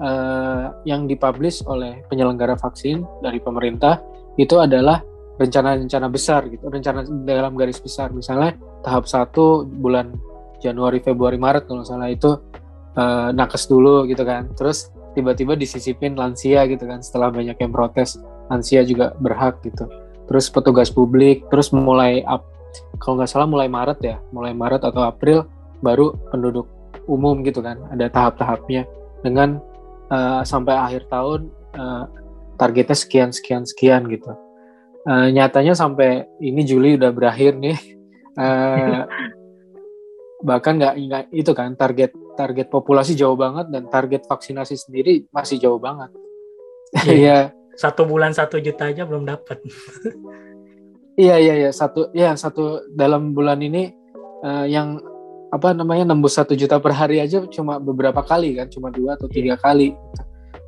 uh, 0.00 0.64
yang 0.88 1.04
dipublish 1.04 1.60
oleh 1.68 2.00
penyelenggara 2.08 2.56
vaksin 2.56 3.04
dari 3.20 3.38
pemerintah 3.38 4.00
itu 4.40 4.56
adalah 4.56 5.04
rencana-rencana 5.36 6.08
besar 6.08 6.48
gitu, 6.48 6.68
rencana 6.68 7.04
dalam 7.24 7.56
garis 7.56 7.80
besar. 7.80 8.12
Misalnya 8.12 8.56
tahap 8.84 9.08
satu 9.08 9.64
bulan 9.64 10.12
Januari, 10.60 11.00
Februari, 11.00 11.40
Maret 11.40 11.64
kalau 11.68 11.84
salah 11.84 12.12
itu 12.12 12.36
uh, 12.96 13.28
nakes 13.32 13.68
dulu 13.68 14.04
gitu 14.08 14.24
kan. 14.24 14.52
Terus 14.56 14.92
tiba-tiba 15.14 15.58
disisipin 15.58 16.14
lansia 16.14 16.66
gitu 16.70 16.86
kan 16.86 17.02
setelah 17.02 17.34
banyak 17.34 17.56
yang 17.58 17.72
protes 17.74 18.20
lansia 18.50 18.82
juga 18.82 19.14
berhak 19.18 19.62
gitu. 19.62 19.86
Terus 20.30 20.46
petugas 20.46 20.90
publik, 20.90 21.46
terus 21.50 21.74
mulai 21.74 22.22
up, 22.26 22.46
kalau 23.02 23.18
nggak 23.18 23.30
salah 23.30 23.50
mulai 23.50 23.66
Maret 23.66 23.98
ya, 24.02 24.16
mulai 24.30 24.54
Maret 24.54 24.86
atau 24.86 25.02
April 25.02 25.46
baru 25.82 26.14
penduduk 26.30 26.70
umum 27.10 27.42
gitu 27.42 27.58
kan, 27.62 27.82
ada 27.90 28.06
tahap-tahapnya 28.06 28.86
dengan 29.26 29.58
uh, 30.14 30.46
sampai 30.46 30.74
akhir 30.78 31.10
tahun 31.10 31.50
uh, 31.74 32.06
targetnya 32.54 32.94
sekian 32.94 33.30
sekian 33.34 33.66
sekian 33.66 34.06
gitu. 34.06 34.30
Uh, 35.08 35.32
nyatanya 35.32 35.72
sampai 35.74 36.28
ini 36.38 36.62
Juli 36.62 36.94
udah 36.94 37.10
berakhir 37.10 37.58
nih, 37.58 37.78
uh, 38.38 39.08
bahkan 40.48 40.78
nggak 40.78 40.94
itu 41.34 41.50
kan 41.56 41.74
target 41.74 42.14
target 42.40 42.72
populasi 42.72 43.12
jauh 43.12 43.36
banget 43.36 43.68
dan 43.68 43.84
target 43.92 44.24
vaksinasi 44.24 44.80
sendiri 44.80 45.28
masih 45.28 45.60
jauh 45.60 45.76
banget. 45.76 46.08
Iya. 47.04 47.12
ya. 47.28 47.38
Satu 47.76 48.08
bulan 48.08 48.32
satu 48.32 48.56
juta 48.56 48.88
aja 48.88 49.04
belum 49.04 49.28
dapat. 49.28 49.60
iya 51.20 51.36
iya 51.36 51.54
iya 51.66 51.70
satu 51.70 52.08
ya 52.16 52.32
satu 52.32 52.88
dalam 52.96 53.36
bulan 53.36 53.60
ini 53.60 53.92
uh, 54.40 54.64
yang 54.64 54.96
apa 55.52 55.74
namanya 55.76 56.08
nembus 56.08 56.38
satu 56.38 56.56
juta 56.56 56.80
per 56.80 56.96
hari 56.96 57.20
aja 57.20 57.44
cuma 57.50 57.76
beberapa 57.76 58.22
kali 58.24 58.56
kan 58.56 58.70
cuma 58.72 58.88
dua 58.88 59.18
atau 59.18 59.28
tiga 59.28 59.58
iya. 59.58 59.60
kali 59.60 59.88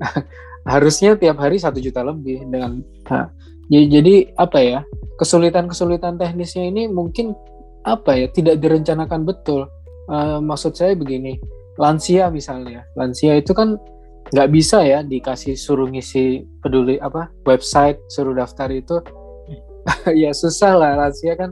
harusnya 0.73 1.15
tiap 1.15 1.39
hari 1.41 1.57
satu 1.57 1.79
juta 1.79 2.03
lebih 2.03 2.43
dengan 2.51 2.83
ha. 3.09 3.31
jadi 3.71 4.35
apa 4.37 4.59
ya 4.59 4.81
kesulitan 5.17 5.71
kesulitan 5.71 6.19
teknisnya 6.19 6.67
ini 6.67 6.91
mungkin 6.91 7.33
apa 7.87 8.15
ya 8.15 8.27
tidak 8.31 8.59
direncanakan 8.59 9.23
betul 9.23 9.71
uh, 10.11 10.39
maksud 10.43 10.75
saya 10.75 10.99
begini 10.99 11.39
lansia 11.81 12.29
misalnya. 12.29 12.85
Lansia 12.97 13.39
itu 13.39 13.53
kan 13.53 13.77
nggak 14.33 14.49
bisa 14.55 14.81
ya 14.81 15.05
dikasih 15.05 15.59
suruh 15.59 15.91
ngisi 15.93 16.47
peduli 16.65 16.97
apa 17.03 17.29
website 17.45 18.01
suruh 18.11 18.35
daftar 18.37 18.69
itu. 18.73 18.99
Ya 20.15 20.31
susah 20.31 20.79
lah. 20.79 20.95
Lansia 20.95 21.35
kan 21.35 21.51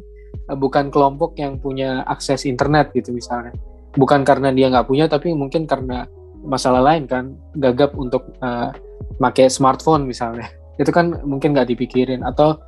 Eh, 0.50 0.58
bukan 0.58 0.90
kelompok 0.90 1.38
yang 1.38 1.62
punya 1.62 2.02
akses 2.10 2.42
internet 2.42 2.90
gitu 2.90 3.14
misalnya. 3.14 3.54
Bukan 3.94 4.26
karena 4.26 4.50
dia 4.50 4.66
nggak 4.70 4.86
punya 4.90 5.06
tapi 5.06 5.30
mungkin 5.30 5.66
karena 5.66 6.06
masalah 6.42 6.82
lain 6.82 7.06
kan 7.06 7.36
gagap 7.58 7.94
untuk 7.94 8.34
uh, 8.42 8.74
pakai 9.22 9.46
smartphone 9.46 10.10
misalnya. 10.10 10.50
Itu 10.82 10.90
kan 10.90 11.22
mungkin 11.22 11.54
nggak 11.54 11.70
dipikirin. 11.70 12.26
Atau 12.26 12.58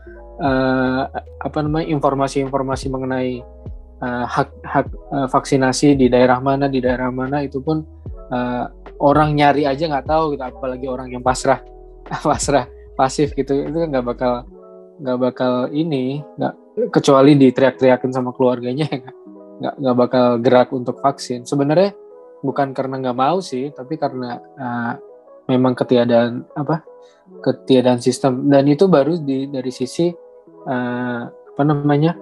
uh, 0.43 1.03
apa 1.43 1.59
namanya 1.59 1.91
informasi-informasi 1.91 2.87
mengenai 2.87 3.43
uh, 4.03 4.27
hak 4.27 4.51
hak 4.67 4.87
uh, 5.15 5.29
vaksinasi 5.31 5.95
di 5.95 6.11
daerah 6.11 6.43
mana 6.43 6.67
di 6.67 6.83
daerah 6.83 7.09
mana 7.09 7.47
itu 7.47 7.63
pun 7.63 7.87
uh, 8.35 8.67
orang 8.99 9.39
nyari 9.39 9.65
aja 9.65 9.89
nggak 9.89 10.07
tahu 10.11 10.37
gitu 10.37 10.45
apalagi 10.45 10.87
orang 10.91 11.09
yang 11.15 11.23
pasrah 11.23 11.63
pasrah 12.27 12.67
pasif 12.99 13.33
gitu 13.33 13.67
itu 13.71 13.79
nggak 13.79 14.05
bakal 14.05 14.45
nggak 15.03 15.19
bakal 15.19 15.53
ini 15.73 16.21
nggak 16.37 16.55
kecuali 16.93 17.35
diteriak-teriakin 17.37 18.13
sama 18.13 18.31
keluarganya 18.37 18.87
nggak 19.61 19.75
nggak 19.79 19.97
bakal 19.97 20.27
gerak 20.43 20.69
untuk 20.75 20.99
vaksin. 20.99 21.47
Sebenarnya 21.47 21.95
bukan 22.43 22.75
karena 22.75 22.99
nggak 22.99 23.19
mau 23.19 23.39
sih 23.39 23.71
tapi 23.71 23.95
karena 23.95 24.43
uh, 24.59 24.93
memang 25.47 25.79
ketiadaan 25.79 26.47
apa 26.59 26.83
ketiadaan 27.43 28.03
sistem. 28.03 28.51
Dan 28.51 28.67
itu 28.67 28.91
baru 28.91 29.19
di 29.19 29.47
dari 29.47 29.71
sisi 29.71 30.11
uh, 30.67 31.23
apa 31.31 31.63
namanya 31.63 32.17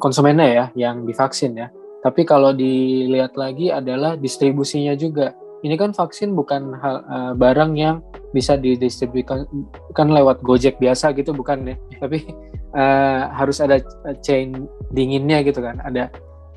konsumennya 0.00 0.48
ya 0.48 0.64
yang 0.88 1.04
divaksin 1.04 1.54
ya. 1.54 1.68
Tapi 2.00 2.24
kalau 2.24 2.56
dilihat 2.56 3.36
lagi 3.36 3.68
adalah 3.68 4.16
distribusinya 4.16 4.96
juga. 4.96 5.36
Ini 5.60 5.76
kan 5.76 5.92
vaksin 5.92 6.32
bukan 6.32 6.72
hal 6.80 6.96
uh, 7.04 7.32
barang 7.36 7.76
yang 7.76 8.00
bisa 8.32 8.56
didistribusikan 8.56 9.44
kan 9.92 10.08
lewat 10.08 10.40
Gojek 10.40 10.80
biasa 10.80 11.12
gitu 11.12 11.36
bukan 11.36 11.68
ya. 11.68 11.76
Tapi 12.00 12.24
uh, 12.72 13.28
harus 13.36 13.60
ada 13.60 13.76
chain 14.24 14.64
dinginnya 14.88 15.44
gitu 15.44 15.60
kan. 15.60 15.76
Ada 15.84 16.08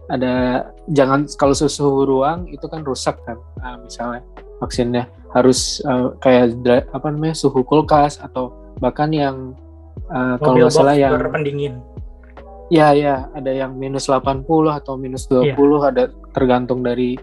ada 0.07 0.33
jangan 0.95 1.27
kalau 1.35 1.51
suhu 1.51 2.07
ruang 2.07 2.47
itu 2.47 2.63
kan 2.71 2.87
rusak 2.87 3.19
kan 3.27 3.35
uh, 3.59 3.75
misalnya 3.83 4.23
vaksinnya. 4.63 5.11
Harus 5.35 5.83
uh, 5.83 6.15
kayak 6.23 6.55
apa 6.95 7.07
namanya 7.11 7.35
suhu 7.35 7.67
kulkas 7.67 8.23
atau 8.23 8.55
bahkan 8.79 9.11
yang 9.11 9.51
uh, 10.15 10.39
kalau 10.39 10.63
nggak 10.63 10.71
salah 10.71 10.95
yang 10.95 11.19
pendingin 11.27 11.83
ya 12.73 12.89
ya 12.97 13.29
ada 13.37 13.53
yang 13.53 13.77
minus 13.77 14.09
80 14.09 14.49
atau 14.73 14.97
minus 14.97 15.29
20 15.29 15.53
yeah. 15.53 15.81
ada 15.93 16.03
tergantung 16.33 16.81
dari 16.81 17.13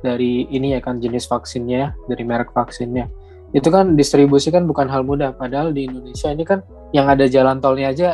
dari 0.00 0.48
ini 0.48 0.72
ya 0.72 0.80
kan 0.80 0.96
jenis 0.96 1.28
vaksinnya 1.28 1.92
dari 2.08 2.24
merek 2.24 2.56
vaksinnya. 2.56 3.12
Itu 3.52 3.68
kan 3.68 4.00
distribusi 4.00 4.48
kan 4.48 4.64
bukan 4.64 4.88
hal 4.88 5.04
mudah 5.04 5.36
padahal 5.36 5.76
di 5.76 5.84
Indonesia 5.84 6.32
ini 6.32 6.44
kan 6.48 6.64
yang 6.96 7.12
ada 7.12 7.28
jalan 7.28 7.60
tolnya 7.60 7.92
aja 7.92 8.08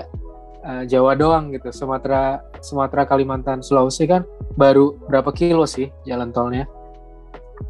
uh, 0.67 0.83
Jawa 0.83 1.15
doang 1.15 1.55
gitu. 1.55 1.71
Sumatera 1.71 2.43
Sumatera 2.59 3.07
Kalimantan 3.07 3.63
Sulawesi 3.63 4.11
kan 4.11 4.27
baru 4.59 4.99
berapa 5.07 5.31
kilo 5.31 5.71
sih 5.71 5.87
jalan 6.03 6.35
tolnya? 6.35 6.67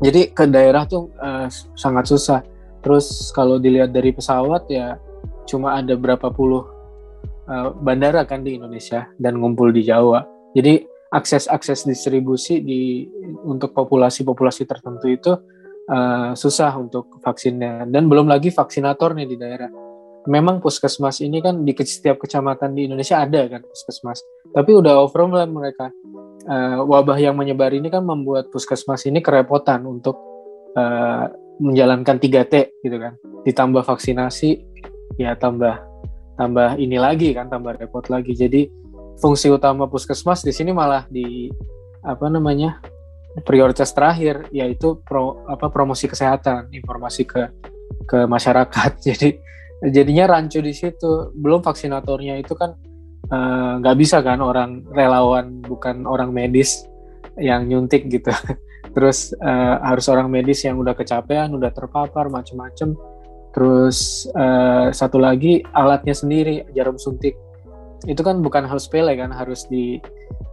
Jadi 0.01 0.33
ke 0.33 0.49
daerah 0.49 0.89
tuh 0.89 1.13
uh, 1.21 1.47
sangat 1.77 2.09
susah. 2.09 2.41
Terus 2.81 3.29
kalau 3.37 3.61
dilihat 3.61 3.93
dari 3.93 4.17
pesawat 4.17 4.65
ya 4.73 4.97
cuma 5.45 5.77
ada 5.77 5.93
berapa 5.93 6.33
puluh 6.33 6.80
uh, 7.51 7.75
bandara 7.75 8.23
kan 8.23 8.47
di 8.47 8.55
Indonesia 8.55 9.11
dan 9.19 9.43
ngumpul 9.43 9.75
di 9.75 9.83
Jawa 9.83 10.23
jadi 10.55 10.87
akses-akses 11.11 11.91
distribusi 11.91 12.63
di 12.63 13.11
untuk 13.43 13.75
populasi-populasi 13.75 14.63
tertentu 14.63 15.07
itu 15.11 15.33
uh, 15.91 16.33
susah 16.39 16.79
untuk 16.79 17.19
vaksinnya 17.19 17.91
dan 17.91 18.07
belum 18.07 18.31
lagi 18.31 18.55
vaksinatornya 18.55 19.27
di 19.27 19.37
daerah. 19.37 19.71
Memang 20.31 20.61
puskesmas 20.61 21.25
ini 21.25 21.41
kan 21.41 21.65
di 21.65 21.73
setiap 21.75 22.21
kecamatan 22.21 22.77
di 22.77 22.87
Indonesia 22.87 23.25
ada 23.25 23.41
kan 23.49 23.65
puskesmas, 23.65 24.21
tapi 24.53 24.71
udah 24.77 25.03
overwhelmed 25.03 25.51
mereka. 25.51 25.91
Uh, 26.45 26.85
wabah 26.89 27.21
yang 27.21 27.37
menyebar 27.37 27.73
ini 27.73 27.93
kan 27.93 28.05
membuat 28.05 28.49
puskesmas 28.49 29.05
ini 29.05 29.21
kerepotan 29.21 29.85
untuk 29.85 30.17
uh, 30.77 31.29
menjalankan 31.59 32.17
3T 32.21 32.85
gitu 32.85 32.97
kan. 33.01 33.17
Ditambah 33.49 33.81
vaksinasi 33.81 34.51
ya 35.17 35.37
tambah 35.41 35.90
tambah 36.41 36.81
ini 36.81 36.97
lagi 36.97 37.37
kan 37.37 37.53
tambah 37.53 37.77
repot 37.77 38.09
lagi. 38.09 38.33
Jadi 38.33 38.65
fungsi 39.21 39.53
utama 39.53 39.85
puskesmas 39.85 40.41
di 40.41 40.57
sini 40.57 40.73
malah 40.73 41.05
di 41.13 41.53
apa 42.01 42.33
namanya 42.33 42.81
prioritas 43.45 43.93
terakhir 43.93 44.49
yaitu 44.49 44.97
pro, 45.05 45.45
apa 45.45 45.69
promosi 45.69 46.09
kesehatan 46.09 46.73
informasi 46.73 47.29
ke 47.29 47.43
ke 48.09 48.25
masyarakat. 48.25 48.97
Jadi 49.13 49.37
jadinya 49.93 50.33
rancu 50.33 50.65
di 50.65 50.73
situ. 50.73 51.29
Belum 51.37 51.61
vaksinatornya 51.61 52.41
itu 52.41 52.57
kan 52.57 52.73
eh, 53.29 53.73
nggak 53.85 53.95
uh, 53.95 54.01
bisa 54.01 54.25
kan 54.25 54.41
orang 54.41 54.89
relawan 54.97 55.61
bukan 55.61 56.09
orang 56.09 56.33
medis 56.33 56.89
yang 57.37 57.69
nyuntik 57.69 58.09
gitu. 58.09 58.33
Terus 58.97 59.37
uh, 59.39 59.77
harus 59.85 60.09
orang 60.09 60.33
medis 60.33 60.65
yang 60.65 60.81
udah 60.81 60.97
kecapean 60.97 61.53
udah 61.53 61.71
terpapar 61.71 62.27
macem-macem 62.33 62.97
terus 63.51 64.29
uh, 64.39 64.95
satu 64.95 65.19
lagi 65.19 65.63
alatnya 65.75 66.15
sendiri 66.15 66.67
jarum 66.75 66.97
suntik. 66.97 67.35
Itu 68.07 68.23
kan 68.23 68.41
bukan 68.41 68.65
hal 68.65 68.79
sepele 68.81 69.13
kan 69.19 69.35
harus 69.35 69.67
di 69.67 69.99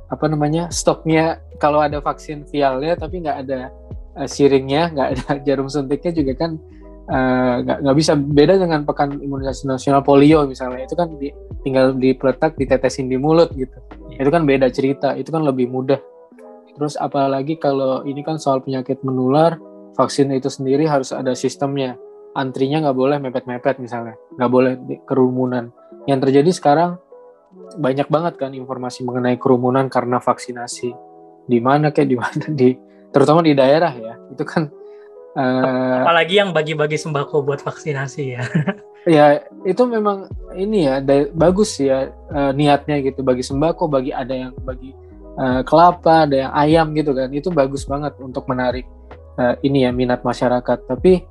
apa 0.07 0.25
namanya 0.31 0.71
stoknya 0.71 1.43
kalau 1.59 1.83
ada 1.83 1.99
vaksin 1.99 2.47
vialnya 2.47 2.95
tapi 2.95 3.19
nggak 3.19 3.37
ada 3.43 3.69
uh, 4.15 4.27
siringnya 4.27 4.91
nggak 4.95 5.09
ada 5.13 5.27
jarum 5.47 5.67
suntiknya 5.67 6.11
juga 6.15 6.33
kan 6.47 6.51
eh, 7.07 7.55
nggak 7.63 7.77
uh, 7.77 7.81
nggak 7.85 7.97
bisa. 7.97 8.11
Beda 8.17 8.57
dengan 8.57 8.83
pekan 8.83 9.21
imunisasi 9.21 9.69
nasional 9.69 10.01
polio 10.01 10.43
misalnya 10.49 10.89
itu 10.89 10.95
kan 10.97 11.07
di, 11.21 11.29
tinggal 11.61 11.93
dipeletak 11.95 12.57
ditetesin 12.57 13.07
di 13.07 13.15
mulut 13.15 13.53
gitu. 13.53 13.73
Yeah. 14.17 14.25
itu 14.25 14.29
kan 14.33 14.43
beda 14.49 14.67
cerita 14.73 15.13
itu 15.13 15.29
kan 15.29 15.45
lebih 15.45 15.69
mudah. 15.69 16.01
Terus 16.77 16.93
apalagi 16.97 17.57
kalau 17.57 18.05
ini 18.05 18.21
kan 18.21 18.37
soal 18.37 18.61
penyakit 18.61 19.01
menular 19.01 19.57
vaksin 19.97 20.29
itu 20.29 20.45
sendiri 20.45 20.85
harus 20.85 21.09
ada 21.09 21.33
sistemnya 21.33 21.97
antrinya 22.33 22.83
nggak 22.87 22.97
boleh 22.97 23.17
mepet-mepet 23.21 23.79
misalnya 23.79 24.15
nggak 24.35 24.51
boleh 24.51 24.73
kerumunan. 25.07 25.71
Yang 26.07 26.19
terjadi 26.27 26.51
sekarang 26.51 26.91
banyak 27.77 28.07
banget 28.07 28.33
kan 28.39 28.51
informasi 28.55 29.03
mengenai 29.03 29.37
kerumunan 29.39 29.87
karena 29.87 30.19
vaksinasi. 30.19 30.91
Di 31.47 31.59
mana 31.63 31.95
kayak 31.95 32.09
di 32.09 32.17
mana 32.17 32.45
di 32.51 32.75
terutama 33.11 33.39
di 33.39 33.55
daerah 33.55 33.93
ya 33.95 34.19
itu 34.29 34.43
kan 34.43 34.67
uh, 35.39 36.03
apalagi 36.03 36.43
yang 36.43 36.51
bagi-bagi 36.51 36.99
sembako 36.99 37.45
buat 37.45 37.63
vaksinasi 37.63 38.23
ya. 38.35 38.43
Ya 39.07 39.39
itu 39.63 39.87
memang 39.87 40.27
ini 40.51 40.83
ya 40.83 40.99
bagus 41.31 41.79
ya 41.79 42.11
uh, 42.27 42.51
niatnya 42.51 42.99
gitu. 42.99 43.23
Bagi 43.23 43.39
sembako 43.39 43.87
bagi 43.87 44.11
ada 44.11 44.35
yang 44.35 44.51
bagi 44.67 44.91
uh, 45.39 45.63
kelapa 45.63 46.27
ada 46.27 46.35
yang 46.35 46.51
ayam 46.51 46.87
gitu 46.91 47.15
kan. 47.15 47.31
Itu 47.31 47.47
bagus 47.55 47.87
banget 47.87 48.19
untuk 48.19 48.43
menarik 48.51 48.83
uh, 49.39 49.55
ini 49.63 49.87
ya 49.87 49.95
minat 49.95 50.27
masyarakat. 50.27 50.91
Tapi 50.91 51.23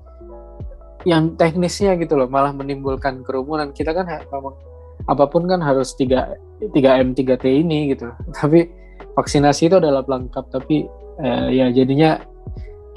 yang 1.06 1.38
teknisnya 1.38 1.94
gitu 2.02 2.18
loh 2.18 2.26
malah 2.26 2.50
menimbulkan 2.50 3.22
kerumunan 3.22 3.70
kita 3.70 3.94
kan 3.94 4.10
memang 4.10 4.58
apa 5.06 5.24
pun 5.30 5.46
kan 5.46 5.62
harus 5.62 5.94
3 5.94 6.66
3M 6.74 7.14
3T 7.14 7.44
ini 7.46 7.94
gitu. 7.94 8.10
Tapi 8.38 8.66
vaksinasi 9.14 9.70
itu 9.70 9.76
adalah 9.78 10.02
pelengkap 10.02 10.50
tapi 10.50 10.84
eh, 11.22 11.48
ya 11.54 11.70
jadinya 11.70 12.18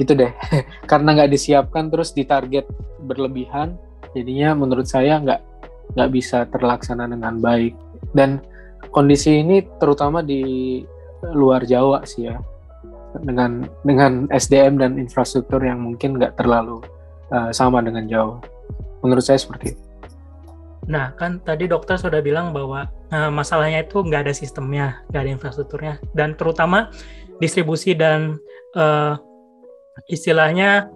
gitu 0.01 0.17
deh. 0.17 0.33
Karena 0.89 1.21
nggak 1.21 1.31
disiapkan 1.31 1.93
terus 1.93 2.15
ditarget 2.17 2.65
berlebihan, 3.05 3.77
jadinya 4.17 4.57
menurut 4.57 4.89
saya 4.89 5.21
nggak 5.21 5.41
nggak 5.93 6.09
bisa 6.09 6.49
terlaksana 6.49 7.05
dengan 7.05 7.37
baik. 7.37 7.77
Dan 8.15 8.41
kondisi 8.89 9.43
ini 9.43 9.61
terutama 9.77 10.25
di 10.25 10.81
luar 11.35 11.67
Jawa 11.67 12.07
sih 12.07 12.31
ya 12.31 12.39
dengan 13.21 13.67
dengan 13.83 14.25
SDM 14.31 14.79
dan 14.79 14.91
infrastruktur 14.95 15.59
yang 15.59 15.83
mungkin 15.83 16.15
nggak 16.15 16.39
terlalu 16.39 16.79
uh, 17.33 17.51
sama 17.53 17.81
dengan 17.81 18.05
Jawa. 18.05 18.41
Menurut 19.05 19.23
saya 19.23 19.39
seperti 19.39 19.73
itu. 19.75 19.83
Nah, 20.89 21.13
kan 21.13 21.37
tadi 21.45 21.69
dokter 21.69 22.01
sudah 22.01 22.17
bilang 22.19 22.49
bahwa 22.49 22.89
uh, 23.13 23.29
masalahnya 23.29 23.85
itu 23.85 24.01
nggak 24.01 24.25
ada 24.25 24.33
sistemnya, 24.33 25.05
nggak 25.13 25.21
ada 25.21 25.31
infrastrukturnya, 25.37 25.95
dan 26.17 26.33
terutama 26.33 26.89
distribusi 27.37 27.93
dan 27.93 28.41
uh, 28.73 29.13
istilahnya 30.09 30.89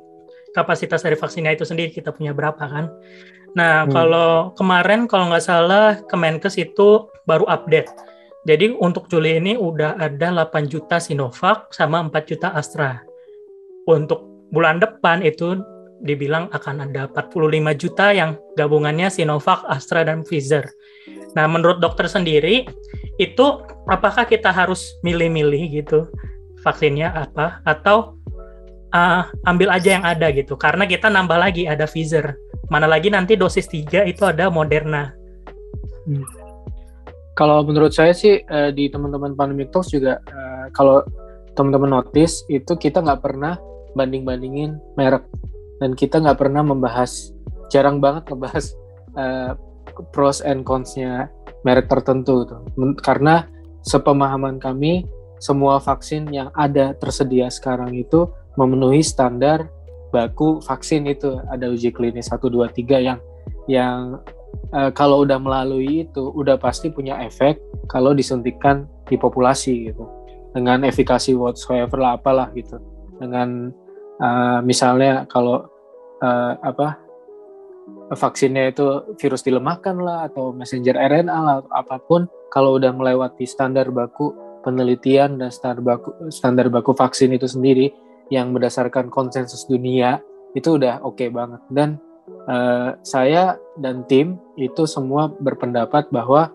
kapasitas 0.57 1.05
dari 1.05 1.13
vaksinnya 1.13 1.53
itu 1.53 1.65
sendiri 1.65 1.93
kita 1.93 2.09
punya 2.09 2.33
berapa 2.33 2.59
kan? 2.59 2.89
Nah, 3.53 3.85
hmm. 3.85 3.91
kalau 3.93 4.29
kemarin 4.57 5.05
kalau 5.05 5.29
nggak 5.29 5.45
salah 5.45 6.01
Kemenkes 6.09 6.57
itu 6.57 7.05
baru 7.29 7.45
update. 7.45 7.89
Jadi 8.43 8.75
untuk 8.75 9.07
Juli 9.07 9.39
ini 9.39 9.55
udah 9.55 9.95
ada 9.95 10.27
8 10.51 10.67
juta 10.67 10.99
Sinovac 10.99 11.71
sama 11.71 12.03
4 12.03 12.11
juta 12.27 12.51
Astra. 12.51 12.99
Untuk 13.87 14.25
bulan 14.51 14.83
depan 14.83 15.23
itu 15.23 15.63
dibilang 16.03 16.51
akan 16.51 16.91
ada 16.91 17.07
45 17.07 17.79
juta 17.79 18.11
yang 18.11 18.35
gabungannya 18.59 19.07
Sinovac, 19.07 19.63
Astra, 19.71 20.03
dan 20.03 20.27
Pfizer. 20.27 20.67
Nah, 21.33 21.47
menurut 21.47 21.79
dokter 21.79 22.11
sendiri, 22.11 22.67
itu 23.17 23.45
apakah 23.87 24.27
kita 24.27 24.51
harus 24.51 24.99
milih-milih 25.01 25.81
gitu 25.81 26.11
vaksinnya 26.61 27.15
apa, 27.15 27.63
atau 27.63 28.19
uh, 28.91 29.23
ambil 29.47 29.71
aja 29.71 29.95
yang 29.95 30.05
ada 30.05 30.29
gitu? 30.35 30.59
Karena 30.59 30.83
kita 30.83 31.07
nambah 31.07 31.39
lagi 31.39 31.65
ada 31.65 31.87
Pfizer. 31.87 32.35
Mana 32.67 32.85
lagi 32.85 33.07
nanti 33.07 33.39
dosis 33.39 33.65
3 33.71 34.03
itu 34.03 34.27
ada 34.27 34.51
Moderna. 34.51 35.15
Hmm. 36.03 36.27
Kalau 37.33 37.65
menurut 37.65 37.95
saya 37.95 38.13
sih 38.13 38.43
uh, 38.45 38.69
di 38.69 38.91
teman-teman 38.91 39.33
Pandemic 39.33 39.73
Talks 39.73 39.89
juga 39.89 40.21
uh, 40.21 40.69
kalau 40.75 41.01
teman-teman 41.57 42.01
notice 42.01 42.45
itu 42.51 42.77
kita 42.77 43.01
nggak 43.01 43.25
pernah 43.25 43.57
banding-bandingin 43.97 44.77
merek 44.99 45.25
dan 45.83 45.99
kita 45.99 46.23
nggak 46.23 46.39
pernah 46.39 46.63
membahas 46.63 47.35
jarang 47.67 47.99
banget 47.99 48.31
ngebahas 48.31 48.71
uh, 49.19 49.51
pros 50.15 50.39
and 50.39 50.63
cons-nya 50.63 51.27
merek 51.67 51.91
tertentu 51.91 52.47
tuh. 52.47 52.63
Karena 53.03 53.43
sepemahaman 53.83 54.63
kami 54.63 55.03
semua 55.43 55.83
vaksin 55.83 56.31
yang 56.31 56.47
ada 56.55 56.95
tersedia 56.95 57.51
sekarang 57.51 57.91
itu 57.91 58.31
memenuhi 58.55 59.03
standar 59.03 59.67
baku 60.15 60.63
vaksin 60.63 61.03
itu. 61.03 61.43
Ada 61.51 61.67
uji 61.67 61.91
klinis 61.91 62.31
1 62.31 62.39
2 62.39 62.63
3 62.71 63.03
yang 63.03 63.19
yang 63.67 64.23
uh, 64.71 64.87
kalau 64.95 65.27
udah 65.27 65.35
melalui 65.35 66.07
itu 66.07 66.31
udah 66.31 66.55
pasti 66.55 66.95
punya 66.95 67.19
efek 67.27 67.59
kalau 67.91 68.15
disuntikan 68.15 68.87
di 69.03 69.19
populasi 69.19 69.91
gitu. 69.91 70.07
Dengan 70.55 70.87
efikasi 70.87 71.35
whatsoever 71.35 71.99
lah 71.99 72.15
apalah 72.15 72.47
gitu. 72.55 72.79
Dengan 73.19 73.75
uh, 74.23 74.63
misalnya 74.63 75.27
kalau 75.27 75.72
uh, 76.23 76.55
apa 76.63 77.03
vaksinnya 78.15 78.71
itu 78.71 79.15
virus 79.19 79.43
dilemahkan 79.43 79.99
lah 79.99 80.31
atau 80.31 80.55
messenger 80.55 80.95
RNA 80.95 81.37
lah 81.43 81.55
atau 81.63 81.71
apa 81.75 81.97
pun. 81.99 82.21
Kalau 82.53 82.77
udah 82.77 82.93
melewati 82.95 83.43
standar 83.43 83.89
baku 83.91 84.31
penelitian 84.63 85.41
dan 85.41 85.51
standar 85.51 85.83
baku 85.83 86.09
standar 86.31 86.71
baku 86.71 86.95
vaksin 86.95 87.35
itu 87.35 87.49
sendiri 87.49 87.91
yang 88.31 88.55
berdasarkan 88.55 89.11
konsensus 89.11 89.67
dunia 89.67 90.23
itu 90.55 90.79
udah 90.79 91.03
oke 91.03 91.19
okay 91.19 91.27
banget. 91.27 91.59
Dan 91.67 91.99
uh, 92.47 92.95
saya 93.03 93.59
dan 93.75 94.07
tim 94.07 94.39
itu 94.55 94.87
semua 94.87 95.27
berpendapat 95.27 96.07
bahwa 96.13 96.53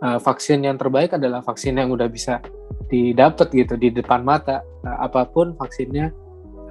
uh, 0.00 0.18
vaksin 0.22 0.64
yang 0.64 0.80
terbaik 0.80 1.12
adalah 1.12 1.44
vaksin 1.44 1.76
yang 1.76 1.92
udah 1.92 2.08
bisa 2.08 2.40
didapat 2.88 3.52
gitu 3.52 3.76
di 3.76 3.92
depan 3.92 4.24
mata. 4.24 4.64
Uh, 4.86 4.96
apa 5.04 5.28
pun 5.28 5.52
vaksinnya 5.58 6.14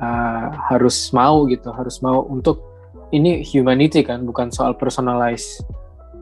uh, 0.02 0.48
harus 0.72 1.12
mau 1.16 1.46
gitu 1.48 1.70
harus 1.72 2.00
mau 2.04 2.26
untuk 2.28 2.70
ini 3.10 3.42
humanity 3.42 4.06
kan 4.06 4.24
bukan 4.26 4.54
soal 4.54 4.78
personalize 4.78 5.62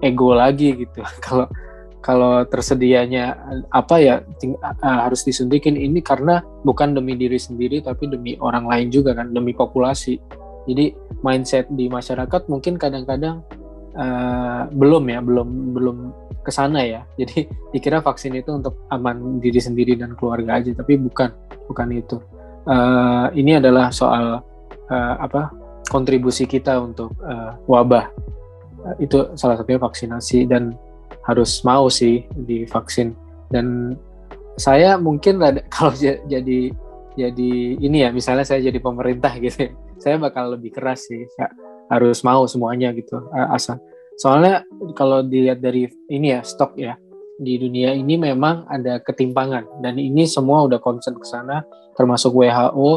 ego 0.02 0.34
lagi 0.34 0.86
gitu. 0.86 1.02
Kalau 1.26 1.48
kalau 1.98 2.46
tersedianya 2.48 3.36
apa 3.76 4.00
ya 4.00 4.24
ting, 4.40 4.56
uh, 4.64 5.00
harus 5.04 5.28
disuntikin 5.28 5.76
ini 5.76 6.00
karena 6.00 6.40
bukan 6.64 6.96
demi 6.96 7.20
diri 7.20 7.36
sendiri 7.36 7.84
tapi 7.84 8.08
demi 8.08 8.40
orang 8.40 8.64
lain 8.64 8.88
juga 8.88 9.12
kan 9.12 9.36
demi 9.36 9.52
populasi. 9.52 10.16
Jadi 10.72 10.96
mindset 11.20 11.68
di 11.68 11.92
masyarakat 11.92 12.48
mungkin 12.48 12.80
kadang-kadang 12.80 13.44
uh, 14.00 14.72
belum 14.72 15.04
ya 15.12 15.20
belum 15.20 15.50
belum 15.76 15.98
ke 16.48 16.52
sana 16.54 16.80
ya. 16.86 17.02
Jadi 17.20 17.44
dikira 17.76 18.00
vaksin 18.00 18.40
itu 18.40 18.56
untuk 18.56 18.88
aman 18.88 19.44
diri 19.44 19.60
sendiri 19.60 20.00
dan 20.00 20.16
keluarga 20.16 20.64
aja 20.64 20.72
tapi 20.72 20.96
bukan 20.96 21.34
bukan 21.68 21.92
itu 21.92 22.24
uh, 22.68 23.28
ini 23.34 23.58
adalah 23.58 23.90
soal 23.90 24.44
uh, 24.92 25.16
apa 25.18 25.50
kontribusi 25.88 26.46
kita 26.46 26.78
untuk 26.78 27.16
uh, 27.24 27.56
wabah. 27.66 28.12
Uh, 28.84 28.96
itu 29.02 29.32
salah 29.40 29.56
satunya 29.58 29.80
vaksinasi 29.80 30.46
dan 30.46 30.76
harus 31.26 31.64
mau 31.64 31.88
sih 31.88 32.28
divaksin. 32.36 33.16
Dan 33.48 33.96
saya 34.60 35.00
mungkin 35.00 35.40
kalau 35.76 35.96
jadi 36.28 36.72
jadi 37.18 37.52
ini 37.82 38.06
ya 38.06 38.14
misalnya 38.14 38.46
saya 38.46 38.62
jadi 38.62 38.78
pemerintah 38.78 39.34
gitu 39.42 39.68
ya, 39.68 39.72
saya 39.98 40.16
bakal 40.22 40.54
lebih 40.54 40.70
keras 40.76 41.10
sih 41.10 41.26
ya, 41.26 41.50
harus 41.90 42.22
mau 42.22 42.46
semuanya 42.46 42.94
gitu 42.94 43.18
asal. 43.50 43.82
Soalnya 44.18 44.66
kalau 44.98 45.22
dilihat 45.26 45.62
dari 45.62 45.90
ini 46.10 46.34
ya 46.34 46.42
stok 46.46 46.78
ya 46.78 46.98
di 47.38 47.62
dunia 47.62 47.94
ini 47.94 48.18
memang 48.18 48.66
ada 48.66 48.98
ketimpangan. 49.00 49.82
Dan 49.86 50.02
ini 50.02 50.26
semua 50.26 50.66
udah 50.66 50.82
concern 50.82 51.22
ke 51.22 51.26
sana 51.26 51.62
termasuk 51.94 52.34
WHO 52.34 52.74
uh, 52.74 52.94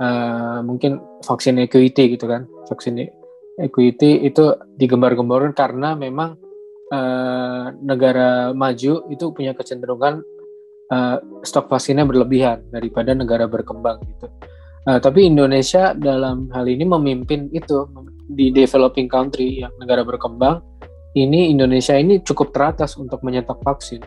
eh, 0.00 0.58
mungkin 0.64 1.00
vaksin 1.24 1.60
equity 1.60 2.16
gitu 2.16 2.28
kan. 2.28 2.44
Vaksin 2.68 3.00
equity 3.58 4.28
itu 4.28 4.54
digembar-gemborkan 4.76 5.56
karena 5.56 5.96
memang 5.96 6.36
uh, 6.92 7.72
negara 7.80 8.52
maju 8.52 9.08
itu 9.08 9.24
punya 9.32 9.56
kecenderungan 9.56 10.20
uh, 10.92 11.16
stok 11.42 11.72
vaksinnya 11.72 12.04
berlebihan 12.04 12.68
daripada 12.70 13.16
negara 13.16 13.48
berkembang 13.48 14.04
gitu. 14.04 14.28
Uh, 14.88 15.00
tapi 15.00 15.28
Indonesia 15.28 15.92
dalam 15.92 16.48
hal 16.54 16.64
ini 16.64 16.84
memimpin 16.84 17.52
itu 17.52 17.88
di 18.28 18.52
developing 18.52 19.08
country 19.08 19.64
yang 19.64 19.72
negara 19.80 20.04
berkembang 20.04 20.60
ini 21.24 21.50
Indonesia 21.50 21.96
ini 21.96 22.20
cukup 22.22 22.54
teratas 22.54 22.94
untuk 23.00 23.24
menyetok 23.24 23.58
vaksin. 23.64 24.02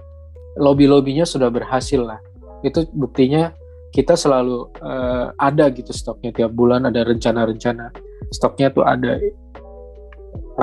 Lobby-lobbynya 0.59 1.27
sudah 1.27 1.51
berhasil 1.51 1.99
lah. 1.99 2.19
Itu 2.61 2.85
buktinya 2.93 3.51
kita 3.91 4.15
selalu 4.15 4.71
uh, 4.79 5.35
ada 5.35 5.67
gitu 5.71 5.91
stoknya 5.91 6.31
tiap 6.31 6.55
bulan 6.55 6.87
ada 6.87 7.03
rencana-rencana 7.03 7.91
stoknya 8.31 8.71
tuh 8.71 8.87
ada 8.87 9.19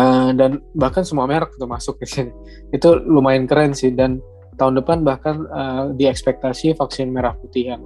uh, 0.01 0.33
dan 0.33 0.65
bahkan 0.73 1.05
semua 1.05 1.29
merek 1.29 1.53
tuh 1.61 1.69
masuk 1.69 2.01
ke 2.01 2.09
sini. 2.09 2.33
Itu 2.73 2.97
lumayan 3.05 3.45
keren 3.45 3.77
sih 3.77 3.93
dan 3.93 4.25
tahun 4.57 4.81
depan 4.83 5.05
bahkan 5.07 5.45
uh, 5.53 5.93
diekspektasi 5.95 6.75
vaksin 6.75 7.13
merah 7.13 7.37
putih 7.37 7.77
yang 7.77 7.83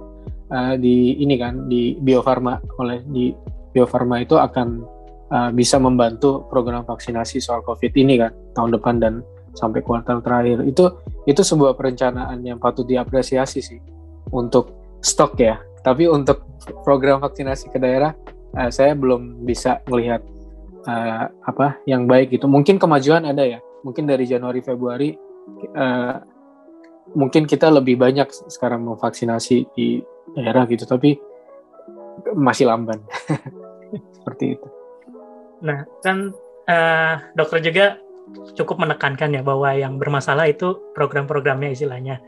uh, 0.49 0.79
di 0.79 1.19
ini 1.19 1.35
kan 1.37 1.67
di 1.67 1.99
Bio 1.99 2.23
Farma 2.23 2.57
oleh 2.81 3.03
di 3.11 3.35
Bio 3.75 3.85
Farma 3.85 4.23
itu 4.23 4.39
akan 4.39 4.81
uh, 5.33 5.49
bisa 5.49 5.81
membantu 5.81 6.45
program 6.47 6.85
vaksinasi 6.85 7.41
soal 7.41 7.65
COVID 7.65 7.91
ini 7.97 8.21
kan 8.21 8.31
tahun 8.53 8.77
depan 8.77 8.95
dan 9.01 9.13
sampai 9.57 9.81
kuartal 9.81 10.21
terakhir. 10.21 10.61
Itu 10.69 11.01
itu 11.25 11.41
sebuah 11.41 11.73
perencanaan 11.73 12.45
yang 12.45 12.61
patut 12.61 12.85
diapresiasi 12.85 13.59
sih 13.59 13.79
untuk 14.29 14.97
stok 15.01 15.33
ya. 15.41 15.57
Tapi 15.83 16.07
untuk 16.07 16.45
program 16.85 17.19
vaksinasi 17.19 17.73
ke 17.73 17.81
daerah 17.81 18.13
uh, 18.55 18.69
saya 18.69 18.93
belum 18.93 19.43
bisa 19.43 19.81
melihat 19.89 20.21
uh, 20.85 21.27
apa 21.49 21.81
yang 21.89 22.05
baik 22.05 22.31
itu 22.31 22.45
mungkin 22.45 22.77
kemajuan 22.77 23.25
ada 23.25 23.43
ya. 23.43 23.59
Mungkin 23.83 24.07
dari 24.07 24.23
Januari 24.23 24.63
Februari 24.63 25.11
uh, 25.75 26.15
mungkin 27.11 27.43
kita 27.43 27.67
lebih 27.67 27.99
banyak 27.99 28.31
sekarang 28.47 28.87
memvaksinasi 28.87 29.67
di 29.75 29.99
daerah 30.39 30.63
gitu 30.69 30.87
tapi 30.87 31.19
masih 32.37 32.69
lamban. 32.69 33.03
Seperti 34.15 34.55
itu. 34.55 34.82
Nah 35.63 35.87
kan 36.03 36.35
uh, 36.67 37.15
dokter 37.33 37.63
juga 37.63 37.85
cukup 38.55 38.83
menekankan 38.83 39.35
ya 39.35 39.41
bahwa 39.43 39.71
yang 39.75 39.99
bermasalah 39.99 40.47
itu 40.47 40.79
program-programnya 40.95 41.75
istilahnya 41.75 42.23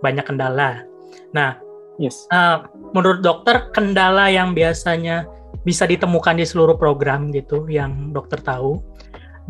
banyak 0.00 0.24
kendala. 0.24 0.86
Nah, 1.34 1.58
yes. 1.98 2.26
Uh, 2.30 2.66
menurut 2.94 3.20
dokter 3.20 3.70
kendala 3.74 4.30
yang 4.30 4.54
biasanya 4.54 5.26
bisa 5.66 5.84
ditemukan 5.84 6.40
di 6.40 6.46
seluruh 6.46 6.78
program 6.78 7.28
gitu 7.34 7.68
yang 7.68 8.14
dokter 8.16 8.40
tahu 8.40 8.80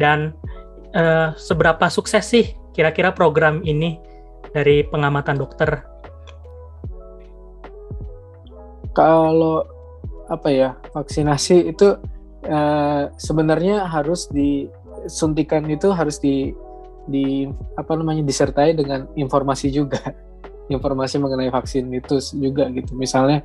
dan 0.01 0.35
uh, 0.97 1.37
seberapa 1.39 1.87
sukses 1.87 2.27
sih 2.27 2.51
kira-kira 2.75 3.15
program 3.15 3.63
ini 3.63 4.01
dari 4.51 4.83
pengamatan 4.89 5.39
dokter? 5.39 5.85
Kalau 8.91 9.63
apa 10.27 10.49
ya 10.51 10.75
vaksinasi 10.91 11.71
itu 11.71 11.95
uh, 12.47 13.13
sebenarnya 13.21 13.85
harus 13.85 14.31
disuntikan 14.31 15.67
itu 15.69 15.93
harus 15.93 16.21
di 16.23 16.55
di 17.11 17.49
apa 17.75 17.93
namanya 17.99 18.23
disertai 18.23 18.77
dengan 18.77 19.11
informasi 19.19 19.69
juga. 19.73 20.01
Informasi 20.71 21.19
mengenai 21.19 21.51
vaksin 21.51 21.91
itu 21.91 22.23
juga 22.39 22.71
gitu. 22.71 22.95
Misalnya 22.95 23.43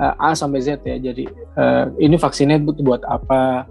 uh, 0.00 0.14
A 0.16 0.32
sampai 0.32 0.64
Z 0.64 0.80
ya. 0.80 0.96
Jadi 0.96 1.28
uh, 1.60 1.92
ini 2.00 2.16
vaksinnya 2.16 2.56
buat 2.62 3.04
apa? 3.04 3.68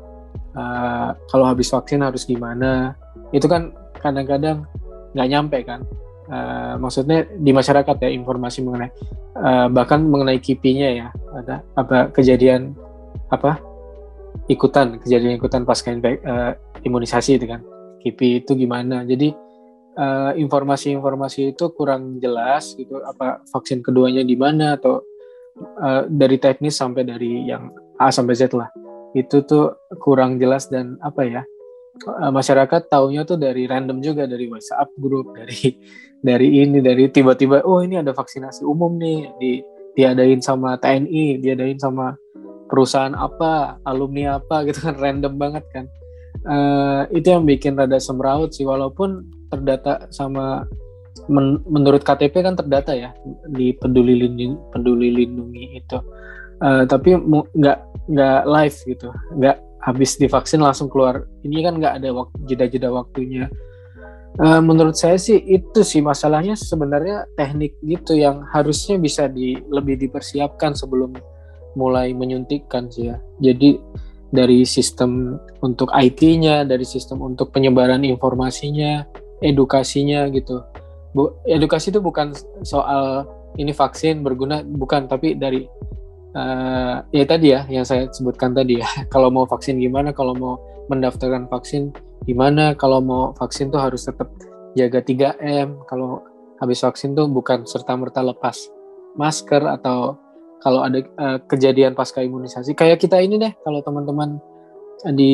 Uh, 0.51 1.09
kalau 1.31 1.49
habis 1.49 1.73
vaksin 1.73 2.05
harus 2.05 2.27
gimana? 2.29 2.93
Itu 3.33 3.49
kan 3.49 3.73
kadang-kadang 3.97 4.69
nggak 5.17 5.29
nyampe 5.33 5.59
kan? 5.65 5.81
Uh, 6.29 6.77
maksudnya 6.77 7.25
di 7.41 7.51
masyarakat 7.51 7.97
ya 7.97 8.09
informasi 8.13 8.63
mengenai 8.63 8.93
uh, 9.35 9.67
bahkan 9.73 10.05
mengenai 10.05 10.37
kipinya 10.37 10.89
ya. 10.93 11.07
Ada 11.41 11.65
apa 11.73 12.13
kejadian 12.13 12.77
apa 13.33 13.70
ikutan 14.51 14.99
kejadian 14.99 15.39
ikutan 15.39 15.63
pasca 15.63 15.95
uh, 15.95 16.51
imunisasi 16.83 17.39
itu 17.39 17.47
kan. 17.47 17.63
Kipi 18.01 18.41
itu 18.41 18.57
gimana? 18.57 19.05
Jadi 19.05 19.29
eh, 19.93 20.31
informasi-informasi 20.41 21.53
itu 21.53 21.69
kurang 21.77 22.17
jelas 22.17 22.73
gitu 22.73 22.97
apa 23.05 23.45
vaksin 23.53 23.85
keduanya 23.85 24.25
di 24.25 24.33
mana 24.33 24.73
atau 24.73 25.05
uh, 25.77 26.09
dari 26.09 26.41
teknis 26.41 26.81
sampai 26.81 27.05
dari 27.05 27.45
yang 27.45 27.69
A 28.01 28.09
sampai 28.09 28.33
Z 28.33 28.57
lah. 28.57 28.73
Itu 29.13 29.45
tuh 29.45 29.77
kurang 30.01 30.41
jelas 30.41 30.65
dan 30.65 30.97
apa 31.05 31.29
ya 31.29 31.45
uh, 32.07 32.31
masyarakat 32.33 32.89
taunya 32.89 33.21
tuh 33.27 33.37
dari 33.37 33.67
random 33.69 34.01
juga 34.01 34.25
dari 34.25 34.47
WhatsApp 34.49 34.89
grup 34.97 35.33
dari 35.37 35.77
dari 36.21 36.47
ini 36.61 36.79
dari 36.79 37.09
tiba-tiba 37.09 37.65
oh 37.65 37.81
ini 37.81 38.01
ada 38.01 38.13
vaksinasi 38.13 38.65
umum 38.65 38.97
nih 38.97 39.29
di 39.37 39.51
diadain 39.91 40.39
sama 40.39 40.79
TNI 40.79 41.43
diadain 41.43 41.75
sama 41.75 42.15
perusahaan 42.71 43.11
apa 43.11 43.83
alumni 43.83 44.39
apa 44.39 44.63
gitu 44.63 44.87
kan 44.87 44.95
random 45.03 45.35
banget 45.35 45.67
kan. 45.75 45.85
Uh, 46.41 47.05
itu 47.13 47.27
yang 47.27 47.43
bikin 47.43 47.75
rada 47.75 47.99
semraut 47.99 48.55
sih 48.55 48.65
walaupun 48.65 49.27
terdata 49.51 50.09
sama 50.09 50.65
men, 51.27 51.59
menurut 51.67 52.01
KTP 52.01 52.41
kan 52.41 52.55
terdata 52.57 52.95
ya 52.95 53.11
di 53.51 53.75
peduli 53.75 54.15
lindungi 54.15 54.57
peduli 54.71 55.11
lindungi 55.11 55.65
itu. 55.75 55.99
Uh, 56.63 56.87
tapi 56.87 57.19
nggak 57.57 57.77
nggak 58.09 58.41
live 58.45 58.77
gitu 58.85 59.09
nggak 59.37 59.57
habis 59.83 60.15
divaksin 60.15 60.63
langsung 60.63 60.87
keluar. 60.87 61.27
Ini 61.43 61.67
kan 61.67 61.77
nggak 61.77 61.93
ada 62.01 62.09
waktu 62.15 62.37
jeda-jeda 62.47 62.89
waktunya. 62.89 63.51
Uh, 64.39 64.63
menurut 64.63 64.95
saya 64.95 65.19
sih 65.19 65.35
itu 65.35 65.83
sih 65.83 65.99
masalahnya 65.99 66.55
sebenarnya 66.55 67.27
teknik 67.35 67.75
gitu 67.83 68.15
yang 68.15 68.47
harusnya 68.47 68.95
bisa 68.95 69.27
di 69.27 69.59
lebih 69.67 69.99
dipersiapkan 69.99 70.71
sebelum 70.71 71.11
mulai 71.75 72.11
menyuntikkan 72.15 72.91
sih 72.91 73.11
ya. 73.11 73.17
Jadi 73.39 73.79
dari 74.31 74.63
sistem 74.63 75.35
untuk 75.59 75.91
IT-nya, 75.91 76.63
dari 76.63 76.87
sistem 76.87 77.19
untuk 77.21 77.51
penyebaran 77.51 78.01
informasinya, 78.07 79.03
edukasinya 79.43 80.31
gitu. 80.31 80.63
Bu, 81.11 81.35
edukasi 81.43 81.91
itu 81.91 81.99
bukan 81.99 82.31
soal 82.63 83.27
ini 83.59 83.75
vaksin 83.75 84.23
berguna 84.23 84.63
bukan 84.63 85.11
tapi 85.11 85.35
dari 85.35 85.67
uh, 86.31 87.03
ya 87.11 87.25
tadi 87.27 87.51
ya 87.51 87.67
yang 87.67 87.83
saya 87.83 88.07
sebutkan 88.07 88.55
tadi 88.55 88.79
ya. 88.79 88.87
Kalau 89.13 89.27
mau 89.27 89.43
vaksin 89.43 89.75
gimana 89.77 90.15
kalau 90.15 90.31
mau 90.31 90.55
mendaftarkan 90.87 91.51
vaksin 91.51 91.91
gimana 92.27 92.77
kalau 92.77 92.99
mau 93.01 93.23
vaksin 93.33 93.73
tuh 93.73 93.81
harus 93.81 94.05
tetap 94.05 94.29
jaga 94.77 95.01
3M 95.01 95.87
kalau 95.89 96.21
habis 96.61 96.83
vaksin 96.83 97.17
tuh 97.17 97.25
bukan 97.25 97.65
serta 97.65 97.97
merta 97.97 98.21
lepas 98.21 98.69
masker 99.17 99.63
atau 99.65 100.19
kalau 100.61 100.85
ada 100.85 101.01
uh, 101.17 101.37
kejadian 101.49 101.97
pasca 101.97 102.21
imunisasi. 102.21 102.77
Kayak 102.77 103.01
kita 103.01 103.17
ini 103.19 103.41
deh 103.41 103.53
kalau 103.65 103.81
teman-teman 103.81 104.37
di 105.17 105.33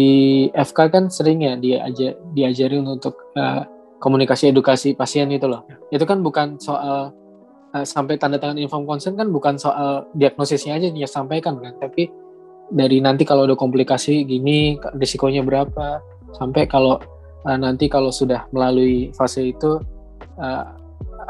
FK 0.55 0.79
kan 0.87 1.03
sering 1.11 1.43
ya 1.43 1.59
dia 1.59 1.83
aja 1.83 2.15
diajarin 2.31 2.87
untuk 2.87 3.19
uh, 3.35 3.67
komunikasi 3.99 4.55
edukasi 4.55 4.95
pasien 4.95 5.27
itu 5.29 5.45
loh. 5.45 5.67
Itu 5.91 6.07
kan 6.07 6.23
bukan 6.23 6.55
soal 6.63 7.11
uh, 7.75 7.85
sampai 7.85 8.15
tanda 8.15 8.39
tangan 8.39 8.57
inform 8.57 8.87
consent 8.87 9.19
kan 9.19 9.27
bukan 9.27 9.59
soal 9.59 10.07
diagnosisnya 10.15 10.79
aja 10.79 10.87
dia 10.87 11.07
sampaikan 11.09 11.59
kan, 11.59 11.75
tapi 11.83 12.07
dari 12.71 12.99
nanti 12.99 13.23
kalau 13.23 13.47
ada 13.47 13.55
komplikasi 13.55 14.27
gini 14.27 14.75
risikonya 14.99 15.43
berapa 15.43 16.03
sampai 16.35 16.67
kalau 16.67 16.99
uh, 17.43 17.57
nanti 17.59 17.91
kalau 17.91 18.11
sudah 18.11 18.47
melalui 18.55 19.11
fase 19.15 19.51
itu 19.51 19.79
uh, 20.39 20.65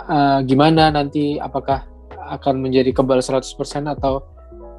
uh, 0.10 0.40
gimana 0.46 0.90
nanti 0.94 1.38
apakah 1.38 1.86
akan 2.28 2.62
menjadi 2.62 2.92
kebal 2.92 3.20
100% 3.24 3.44
atau 3.88 4.24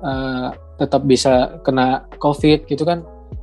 uh, 0.04 0.52
tetap 0.78 1.02
bisa 1.04 1.58
kena 1.64 2.06
COVID 2.20 2.68
gitu 2.68 2.84
kan 2.86 3.02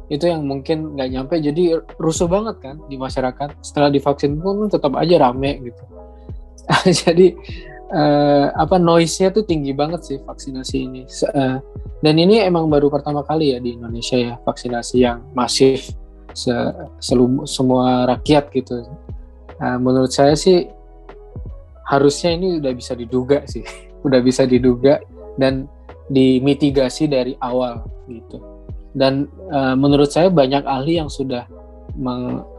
itu 0.10 0.30
yang 0.30 0.46
mungkin 0.46 0.94
nggak 0.94 1.10
nyampe. 1.10 1.36
Jadi 1.42 1.74
rusuh 1.98 2.30
banget 2.30 2.62
kan 2.62 2.78
di 2.86 2.98
masyarakat. 2.98 3.58
Setelah 3.66 3.90
divaksin 3.90 4.38
pun 4.38 4.70
tetap 4.70 4.94
aja 4.94 5.18
rame 5.18 5.66
gitu. 5.66 5.84
Jadi 7.06 7.34
uh, 7.94 8.54
apa 8.54 8.78
noise-nya 8.78 9.34
tuh 9.34 9.46
tinggi 9.46 9.74
banget 9.74 10.06
sih 10.06 10.18
vaksinasi 10.22 10.78
ini. 10.78 11.02
Uh, 11.34 11.58
dan 12.06 12.16
ini 12.22 12.42
emang 12.46 12.70
baru 12.70 12.94
pertama 12.94 13.26
kali 13.26 13.54
ya 13.54 13.60
di 13.62 13.74
Indonesia 13.74 14.18
ya 14.18 14.34
vaksinasi 14.46 14.98
yang 15.02 15.26
masif 15.34 15.90
se 16.36 16.54
selum, 17.02 17.50
semua 17.50 18.06
rakyat 18.06 18.54
gitu. 18.54 18.86
Uh, 19.58 19.78
menurut 19.82 20.14
saya 20.14 20.38
sih 20.38 20.70
harusnya 21.86 22.34
ini 22.34 22.58
udah 22.60 22.74
bisa 22.74 22.98
diduga 22.98 23.46
sih 23.46 23.62
udah 24.06 24.22
bisa 24.22 24.46
diduga 24.46 25.02
dan 25.42 25.66
dimitigasi 26.14 27.10
dari 27.10 27.34
awal 27.42 27.82
gitu. 28.06 28.38
Dan 28.96 29.28
uh, 29.52 29.76
menurut 29.76 30.08
saya 30.14 30.32
banyak 30.32 30.64
ahli 30.64 31.02
yang 31.02 31.12
sudah 31.12 31.50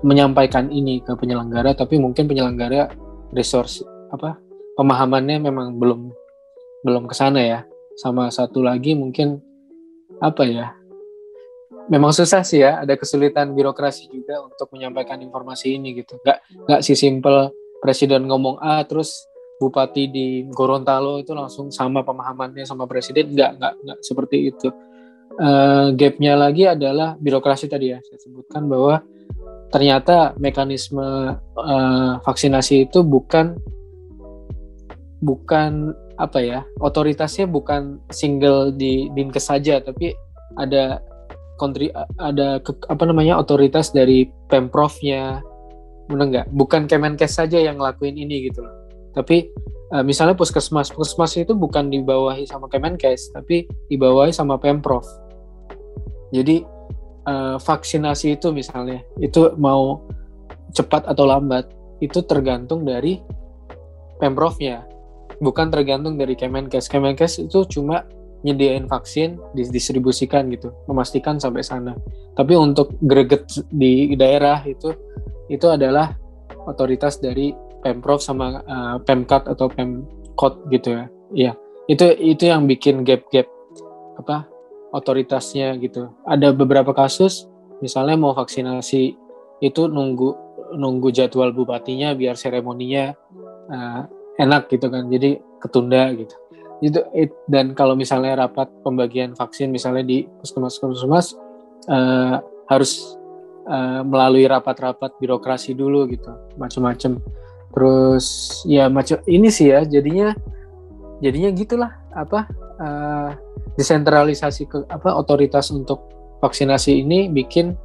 menyampaikan 0.01 0.73
ini 0.73 1.05
ke 1.05 1.13
penyelenggara 1.13 1.77
tapi 1.77 2.01
mungkin 2.01 2.25
penyelenggara 2.25 2.89
resource 3.37 3.85
apa 4.09 4.41
pemahamannya 4.81 5.45
memang 5.45 5.77
belum 5.77 6.09
belum 6.85 7.05
ke 7.09 7.15
sana 7.17 7.41
ya. 7.41 7.61
Sama 7.97 8.29
satu 8.29 8.61
lagi 8.61 8.93
mungkin 8.93 9.41
apa 10.21 10.45
ya 10.45 10.77
memang 11.89 12.13
susah 12.13 12.43
sih 12.45 12.61
ya 12.61 12.83
ada 12.83 12.99
kesulitan 12.99 13.55
birokrasi 13.55 14.11
juga 14.11 14.43
untuk 14.43 14.69
menyampaikan 14.75 15.23
informasi 15.23 15.81
ini 15.81 15.97
gitu. 15.97 16.19
Nggak 16.21 16.39
nggak 16.69 16.81
si 16.85 16.93
simple 16.99 17.55
presiden 17.81 18.27
ngomong 18.29 18.59
A 18.61 18.83
terus 18.85 19.25
bupati 19.57 20.09
di 20.12 20.27
Gorontalo 20.53 21.16
itu 21.16 21.33
langsung 21.33 21.73
sama 21.73 22.05
pemahamannya 22.05 22.69
sama 22.69 22.85
presiden 22.85 23.33
nggak 23.33 23.51
nggak 23.57 23.75
nggak 23.85 23.99
seperti 24.05 24.53
itu. 24.53 24.69
Uh, 25.37 25.92
gapnya 25.92 26.33
lagi 26.33 26.64
adalah 26.64 27.12
birokrasi 27.21 27.69
tadi 27.69 27.92
ya 27.92 28.01
saya 28.01 28.16
sebutkan 28.25 28.73
bahwa 28.73 29.05
ternyata 29.69 30.33
mekanisme 30.40 31.37
uh, 31.37 32.12
vaksinasi 32.25 32.88
itu 32.88 33.05
bukan 33.05 33.59
bukan 35.21 35.92
apa 36.16 36.40
ya 36.40 36.61
otoritasnya 36.81 37.45
bukan 37.45 38.01
single 38.09 38.73
di 38.73 39.12
dinkes 39.12 39.53
saja 39.53 39.77
tapi 39.85 40.16
ada 40.57 41.05
kontri 41.61 41.92
ada 42.16 42.62
ke, 42.64 42.73
apa 42.88 43.05
namanya 43.05 43.37
otoritas 43.37 43.92
dari 43.92 44.29
pemprovnya. 44.49 45.45
Benar 46.07 46.27
nggak? 46.31 46.47
Bukan 46.55 46.87
Kemenkes 46.87 47.35
saja 47.35 47.59
yang 47.59 47.83
ngelakuin 47.83 48.14
ini 48.14 48.47
gitu 48.47 48.62
loh 48.62 48.86
tapi 49.16 49.48
uh, 49.96 50.05
misalnya 50.05 50.37
puskesmas 50.37 50.92
puskesmas 50.92 51.35
itu 51.40 51.57
bukan 51.57 51.88
dibawahi 51.88 52.44
sama 52.44 52.68
Kemenkes 52.68 53.33
tapi 53.33 53.64
dibawahi 53.88 54.31
sama 54.31 54.61
pemprov 54.61 55.02
jadi 56.31 56.62
uh, 57.26 57.57
vaksinasi 57.57 58.38
itu 58.38 58.52
misalnya 58.52 59.00
itu 59.18 59.57
mau 59.57 60.05
cepat 60.76 61.09
atau 61.09 61.24
lambat 61.24 61.70
itu 62.05 62.20
tergantung 62.29 62.85
dari 62.85 63.20
pemprovnya, 64.20 64.85
bukan 65.40 65.72
tergantung 65.72 66.20
dari 66.20 66.37
Kemenkes. 66.37 66.88
Kemenkes 66.92 67.40
itu 67.40 67.64
cuma 67.68 68.05
nyediain 68.44 68.85
vaksin 68.87 69.40
didistribusikan 69.57 70.52
gitu, 70.52 70.72
memastikan 70.87 71.40
sampai 71.40 71.64
sana. 71.64 71.96
Tapi 72.37 72.52
untuk 72.52 72.94
greget 73.00 73.48
di 73.72 74.12
daerah 74.14 74.61
itu 74.68 74.92
itu 75.48 75.66
adalah 75.66 76.12
otoritas 76.68 77.16
dari 77.22 77.55
pemprov 77.83 78.21
sama 78.23 78.62
uh, 78.65 78.97
pemkat 79.03 79.49
atau 79.49 79.69
pemkot 79.71 80.67
gitu 80.73 80.97
ya. 80.97 81.05
Iya. 81.35 81.53
Itu 81.87 82.07
itu 82.19 82.51
yang 82.51 82.67
bikin 82.67 83.07
gap-gap 83.07 83.47
apa 84.19 84.49
otoritasnya 84.95 85.77
gitu. 85.79 86.11
Ada 86.27 86.51
beberapa 86.57 86.91
kasus 86.97 87.47
misalnya 87.85 88.17
mau 88.17 88.33
vaksinasi 88.33 89.15
itu 89.61 89.83
nunggu 89.89 90.47
nunggu 90.77 91.15
jadwal 91.15 91.55
bupatinya 91.55 92.17
biar 92.17 92.35
seremoninya 92.35 93.15
uh, 93.71 94.03
enak 94.41 94.69
gitu 94.73 94.91
kan. 94.91 95.07
Jadi 95.12 95.39
ketunda 95.62 96.11
gitu. 96.17 96.35
Itu 96.85 97.01
it, 97.17 97.33
dan 97.49 97.73
kalau 97.73 97.97
misalnya 97.97 98.45
rapat 98.45 98.69
pembagian 98.85 99.33
vaksin 99.33 99.73
misalnya 99.73 100.05
di 100.05 100.29
puskesmas 100.43 100.77
puskesmas 100.77 101.27
uh, 101.89 102.43
harus 102.69 103.17
uh, 103.71 104.03
melalui 104.05 104.45
rapat-rapat 104.45 105.17
birokrasi 105.23 105.73
dulu 105.73 106.05
gitu. 106.11 106.29
Macam-macam 106.61 107.23
terus 107.77 108.27
ya 108.65 108.89
macam 108.89 109.21
ini 109.29 109.53
sih 109.53 109.69
ya 109.69 109.85
jadinya 109.85 110.33
jadinya 111.21 111.51
gitulah 111.53 111.93
apa 112.17 112.49
uh, 112.81 113.31
desentralisasi 113.77 114.65
ke 114.65 114.89
apa 114.89 115.12
otoritas 115.12 115.69
untuk 115.69 116.09
vaksinasi 116.41 117.05
ini 117.05 117.29
bikin 117.29 117.77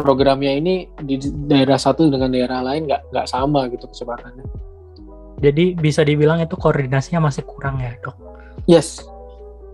programnya 0.00 0.56
ini 0.56 0.88
di 1.04 1.20
daerah 1.44 1.76
satu 1.76 2.08
dengan 2.08 2.32
daerah 2.32 2.64
lain 2.64 2.88
nggak 2.88 3.12
nggak 3.12 3.26
sama 3.28 3.68
gitu 3.68 3.84
kecepatannya 3.92 4.64
jadi 5.44 5.76
bisa 5.76 6.00
dibilang 6.00 6.40
itu 6.40 6.56
koordinasinya 6.56 7.28
masih 7.28 7.44
kurang 7.44 7.76
ya 7.76 7.92
dok? 8.00 8.16
Yes, 8.64 9.04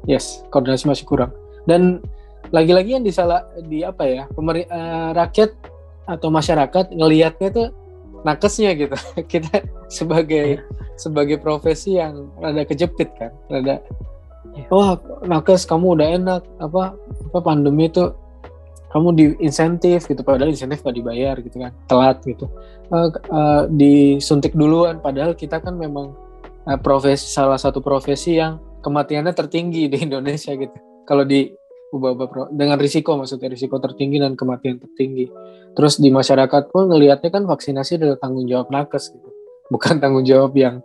yes, 0.09 0.43
koordinasi 0.51 0.91
masih 0.91 1.07
kurang. 1.07 1.31
Dan 1.69 2.03
lagi-lagi 2.51 2.99
yang 2.99 3.05
disalah 3.07 3.47
di 3.69 3.87
apa 3.87 4.03
ya, 4.03 4.23
pemerintah 4.33 4.75
uh, 4.75 5.11
rakyat 5.15 5.55
atau 6.11 6.27
masyarakat 6.33 6.91
ngelihatnya 6.91 7.49
tuh 7.55 7.69
nakesnya 8.27 8.77
gitu. 8.77 8.97
Kita 9.33 9.65
sebagai 9.89 10.61
yeah. 10.61 10.95
sebagai 11.01 11.41
profesi 11.41 11.97
yang 11.97 12.29
rada 12.39 12.63
kejepit 12.65 13.09
kan, 13.17 13.33
rada 13.49 13.81
yeah. 14.55 14.67
wah 14.71 14.99
nakes 15.25 15.67
kamu 15.67 15.99
udah 15.99 16.09
enak 16.17 16.43
apa 16.59 16.97
apa 17.31 17.39
pandemi 17.41 17.89
itu 17.89 18.11
kamu 18.91 19.09
di 19.15 19.25
insentif 19.39 20.11
gitu 20.11 20.21
padahal 20.27 20.51
insentif 20.51 20.83
gak 20.83 20.97
dibayar 20.99 21.39
gitu 21.39 21.63
kan 21.63 21.73
telat 21.87 22.19
gitu 22.27 22.51
uh, 22.91 23.09
uh, 23.31 23.63
disuntik 23.71 24.53
duluan 24.53 24.99
padahal 24.99 25.39
kita 25.39 25.63
kan 25.63 25.79
memang 25.79 26.13
uh, 26.67 26.79
profesi 26.79 27.31
salah 27.31 27.59
satu 27.59 27.79
profesi 27.79 28.39
yang 28.39 28.59
kematiannya 28.83 29.31
tertinggi 29.31 29.87
di 29.87 29.99
Indonesia 30.07 30.53
gitu 30.59 30.75
kalau 31.07 31.23
di 31.23 31.51
ubah-ubah 31.91 32.55
dengan 32.55 32.79
risiko 32.79 33.19
maksudnya 33.19 33.51
risiko 33.51 33.83
tertinggi 33.83 34.23
dan 34.23 34.39
kematian 34.39 34.79
tertinggi. 34.79 35.27
Terus 35.75 35.99
di 35.99 36.11
masyarakat 36.11 36.71
pun 36.71 36.91
ngelihatnya 36.91 37.31
kan 37.31 37.45
vaksinasi 37.47 37.99
adalah 37.99 38.19
tanggung 38.19 38.47
jawab 38.47 38.71
nakes 38.71 39.11
gitu. 39.11 39.29
Bukan 39.71 39.99
tanggung 40.03 40.27
jawab 40.27 40.55
yang 40.55 40.83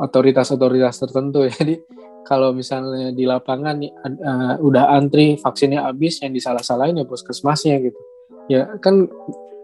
otoritas-otoritas 0.00 0.96
tertentu. 1.00 1.44
Jadi 1.56 1.80
kalau 2.26 2.50
misalnya 2.50 3.14
di 3.14 3.22
lapangan 3.22 3.76
uh, 4.02 4.54
udah 4.58 4.90
antri 4.96 5.38
vaksinnya 5.38 5.86
habis 5.86 6.18
yang 6.24 6.34
disalah-salahin 6.34 6.98
ya 6.98 7.06
puskesmasnya 7.06 7.78
gitu. 7.80 8.00
Ya 8.50 8.66
kan 8.82 9.06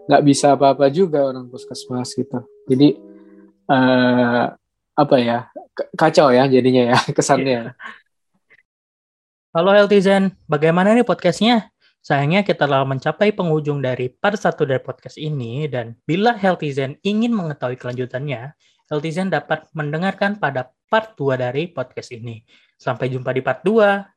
nggak 0.07 0.23
bisa 0.23 0.55
apa-apa 0.55 0.87
juga 0.93 1.27
orang 1.27 1.51
puskesmas 1.51 2.15
gitu. 2.15 2.39
Jadi 2.69 2.95
uh, 3.67 4.45
apa 4.93 5.15
ya 5.17 5.49
kacau 5.97 6.29
ya 6.29 6.45
jadinya 6.45 6.93
ya 6.93 6.97
kesannya 7.17 7.73
Halo 9.53 9.69
Healthyzen, 9.69 10.33
bagaimana 10.49 10.97
nih 10.97 11.05
podcastnya? 11.05 11.69
Sayangnya 12.01 12.41
kita 12.41 12.65
telah 12.65 12.89
mencapai 12.89 13.29
penghujung 13.37 13.85
dari 13.85 14.09
part 14.09 14.33
1 14.33 14.49
dari 14.65 14.81
podcast 14.81 15.13
ini 15.13 15.69
dan 15.69 15.93
bila 16.09 16.33
Healthyzen 16.33 16.97
ingin 17.05 17.37
mengetahui 17.37 17.77
kelanjutannya, 17.77 18.57
Healthyzen 18.89 19.29
dapat 19.29 19.69
mendengarkan 19.77 20.41
pada 20.41 20.73
part 20.89 21.13
2 21.21 21.37
dari 21.37 21.69
podcast 21.69 22.17
ini. 22.17 22.41
Sampai 22.81 23.13
jumpa 23.13 23.29
di 23.29 23.45
part 23.45 23.61
2. 23.61 24.12